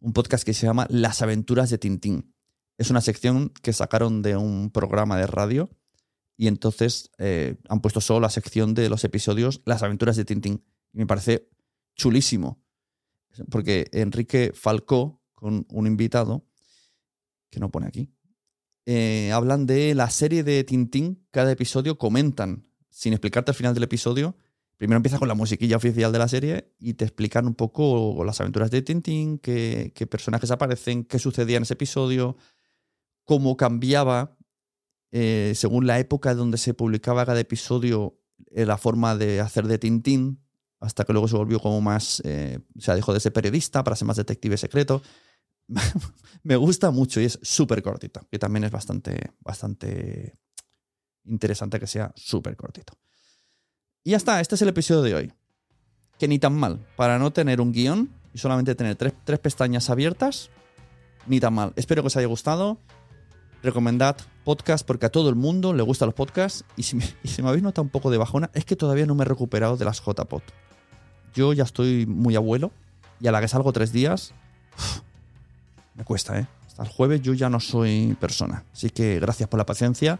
Un 0.00 0.14
podcast 0.14 0.44
que 0.44 0.54
se 0.54 0.66
llama 0.66 0.86
Las 0.88 1.20
aventuras 1.20 1.68
de 1.68 1.76
Tintín. 1.76 2.34
Es 2.78 2.90
una 2.90 3.02
sección 3.02 3.50
que 3.50 3.72
sacaron 3.72 4.22
de 4.22 4.36
un 4.36 4.70
programa 4.70 5.18
de 5.18 5.26
radio 5.26 5.68
y 6.36 6.48
entonces 6.48 7.10
eh, 7.18 7.56
han 7.68 7.80
puesto 7.80 8.00
solo 8.00 8.20
la 8.20 8.30
sección 8.30 8.74
de 8.74 8.88
los 8.88 9.04
episodios 9.04 9.62
Las 9.64 9.82
aventuras 9.82 10.16
de 10.16 10.24
Tintín. 10.24 10.64
Y 10.92 10.98
me 10.98 11.06
parece 11.06 11.48
chulísimo. 11.94 12.60
Porque 13.50 13.88
Enrique 13.92 14.52
Falcó, 14.54 15.22
con 15.34 15.66
un 15.70 15.86
invitado, 15.86 16.46
que 17.50 17.60
no 17.60 17.70
pone 17.70 17.86
aquí, 17.86 18.12
eh, 18.86 19.30
hablan 19.32 19.66
de 19.66 19.94
la 19.94 20.10
serie 20.10 20.44
de 20.44 20.62
Tintín. 20.64 21.26
Cada 21.30 21.52
episodio 21.52 21.98
comentan, 21.98 22.66
sin 22.90 23.12
explicarte 23.12 23.50
al 23.50 23.56
final 23.56 23.74
del 23.74 23.84
episodio. 23.84 24.36
Primero 24.76 24.96
empieza 24.96 25.18
con 25.18 25.28
la 25.28 25.34
musiquilla 25.34 25.76
oficial 25.76 26.12
de 26.12 26.18
la 26.18 26.28
serie 26.28 26.74
y 26.80 26.94
te 26.94 27.04
explican 27.04 27.46
un 27.46 27.54
poco 27.54 28.24
las 28.24 28.40
aventuras 28.40 28.72
de 28.72 28.82
Tintín, 28.82 29.38
qué, 29.38 29.92
qué 29.94 30.06
personajes 30.06 30.50
aparecen, 30.50 31.04
qué 31.04 31.20
sucedía 31.20 31.56
en 31.56 31.62
ese 31.62 31.74
episodio, 31.74 32.36
cómo 33.24 33.56
cambiaba 33.56 34.36
eh, 35.16 35.52
según 35.54 35.86
la 35.86 36.00
época 36.00 36.34
donde 36.34 36.58
se 36.58 36.74
publicaba 36.74 37.24
cada 37.24 37.38
episodio 37.38 38.18
eh, 38.50 38.66
la 38.66 38.76
forma 38.76 39.14
de 39.14 39.40
hacer 39.40 39.68
de 39.68 39.78
Tintín, 39.78 40.40
hasta 40.80 41.04
que 41.04 41.12
luego 41.12 41.28
se 41.28 41.36
volvió 41.36 41.60
como 41.60 41.80
más, 41.80 42.20
eh, 42.24 42.58
o 42.76 42.80
sea, 42.80 42.96
dejó 42.96 43.14
de 43.14 43.20
ser 43.20 43.32
periodista 43.32 43.84
para 43.84 43.94
ser 43.94 44.08
más 44.08 44.16
detective 44.16 44.56
secreto. 44.56 45.02
Me 46.42 46.56
gusta 46.56 46.90
mucho 46.90 47.20
y 47.20 47.26
es 47.26 47.38
súper 47.42 47.80
cortito, 47.80 48.26
que 48.28 48.40
también 48.40 48.64
es 48.64 48.72
bastante, 48.72 49.30
bastante 49.38 50.36
interesante 51.26 51.78
que 51.78 51.86
sea 51.86 52.12
súper 52.16 52.56
cortito. 52.56 52.94
Y 54.02 54.10
ya 54.10 54.16
está, 54.16 54.40
este 54.40 54.56
es 54.56 54.62
el 54.62 54.70
episodio 54.70 55.02
de 55.02 55.14
hoy. 55.14 55.32
Que 56.18 56.26
ni 56.26 56.40
tan 56.40 56.56
mal, 56.56 56.84
para 56.96 57.20
no 57.20 57.32
tener 57.32 57.60
un 57.60 57.70
guion 57.70 58.10
y 58.32 58.38
solamente 58.38 58.74
tener 58.74 58.96
tres, 58.96 59.12
tres 59.22 59.38
pestañas 59.38 59.90
abiertas, 59.90 60.50
ni 61.28 61.38
tan 61.38 61.54
mal. 61.54 61.72
Espero 61.76 62.02
que 62.02 62.08
os 62.08 62.16
haya 62.16 62.26
gustado. 62.26 62.80
Recomendad 63.64 64.16
podcast 64.44 64.86
porque 64.86 65.06
a 65.06 65.08
todo 65.08 65.30
el 65.30 65.36
mundo 65.36 65.72
le 65.72 65.82
gustan 65.82 66.06
los 66.06 66.14
podcasts. 66.14 66.64
Y 66.76 66.82
si 66.82 66.96
me, 66.96 67.04
y 67.22 67.28
si 67.28 67.42
me 67.42 67.48
habéis 67.48 67.64
notado 67.64 67.82
un 67.82 67.88
poco 67.88 68.10
de 68.10 68.18
bajona, 68.18 68.50
es 68.52 68.66
que 68.66 68.76
todavía 68.76 69.06
no 69.06 69.14
me 69.14 69.22
he 69.22 69.24
recuperado 69.24 69.78
de 69.78 69.86
las 69.86 70.02
JPod. 70.04 70.42
Yo 71.34 71.52
ya 71.54 71.64
estoy 71.64 72.04
muy 72.04 72.36
abuelo 72.36 72.70
y 73.20 73.26
a 73.26 73.32
la 73.32 73.40
que 73.40 73.48
salgo 73.48 73.72
tres 73.72 73.90
días, 73.90 74.34
me 75.94 76.04
cuesta, 76.04 76.38
¿eh? 76.38 76.46
Hasta 76.66 76.82
el 76.82 76.88
jueves 76.90 77.22
yo 77.22 77.32
ya 77.32 77.48
no 77.48 77.58
soy 77.58 78.16
persona. 78.20 78.64
Así 78.72 78.90
que 78.90 79.18
gracias 79.18 79.48
por 79.48 79.58
la 79.58 79.64
paciencia. 79.66 80.18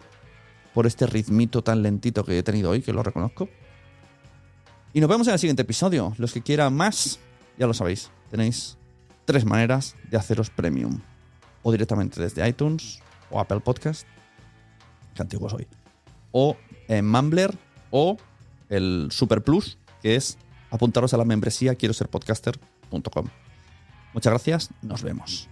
por 0.72 0.86
este 0.86 1.06
ritmito 1.06 1.62
tan 1.62 1.82
lentito 1.82 2.24
que 2.24 2.38
he 2.38 2.42
tenido 2.42 2.70
hoy, 2.70 2.82
que 2.82 2.92
lo 2.92 3.02
reconozco. 3.02 3.48
Y 4.92 5.00
nos 5.00 5.08
vemos 5.08 5.26
en 5.28 5.34
el 5.34 5.38
siguiente 5.38 5.62
episodio. 5.62 6.14
Los 6.18 6.32
que 6.32 6.42
quieran 6.42 6.74
más, 6.74 7.20
ya 7.58 7.66
lo 7.66 7.74
sabéis, 7.74 8.10
tenéis 8.30 8.76
tres 9.24 9.44
maneras 9.44 9.94
de 10.10 10.16
haceros 10.16 10.50
premium. 10.50 11.00
O 11.62 11.70
directamente 11.72 12.20
desde 12.20 12.46
iTunes 12.48 13.00
o 13.30 13.40
Apple 13.40 13.60
Podcast. 13.60 14.06
Qué 15.14 15.22
antiguo 15.22 15.48
soy. 15.48 15.66
O 16.32 16.56
en 16.88 17.08
Mumbler 17.08 17.56
o 17.90 18.16
el 18.68 19.08
Super 19.10 19.42
Plus, 19.42 19.78
que 20.02 20.16
es 20.16 20.38
apuntaros 20.70 21.14
a 21.14 21.16
la 21.16 21.24
membresía 21.24 21.74
quiero 21.74 21.94
ser 21.94 22.08
podcaster.com. 22.08 23.26
Muchas 24.12 24.32
gracias, 24.32 24.70
nos 24.82 25.02
vemos. 25.02 25.48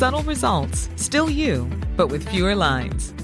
Subtle 0.00 0.22
results, 0.22 0.88
still 0.96 1.28
you, 1.28 1.68
but 1.94 2.10
with 2.10 2.26
fewer 2.30 2.56
lines. 2.56 3.12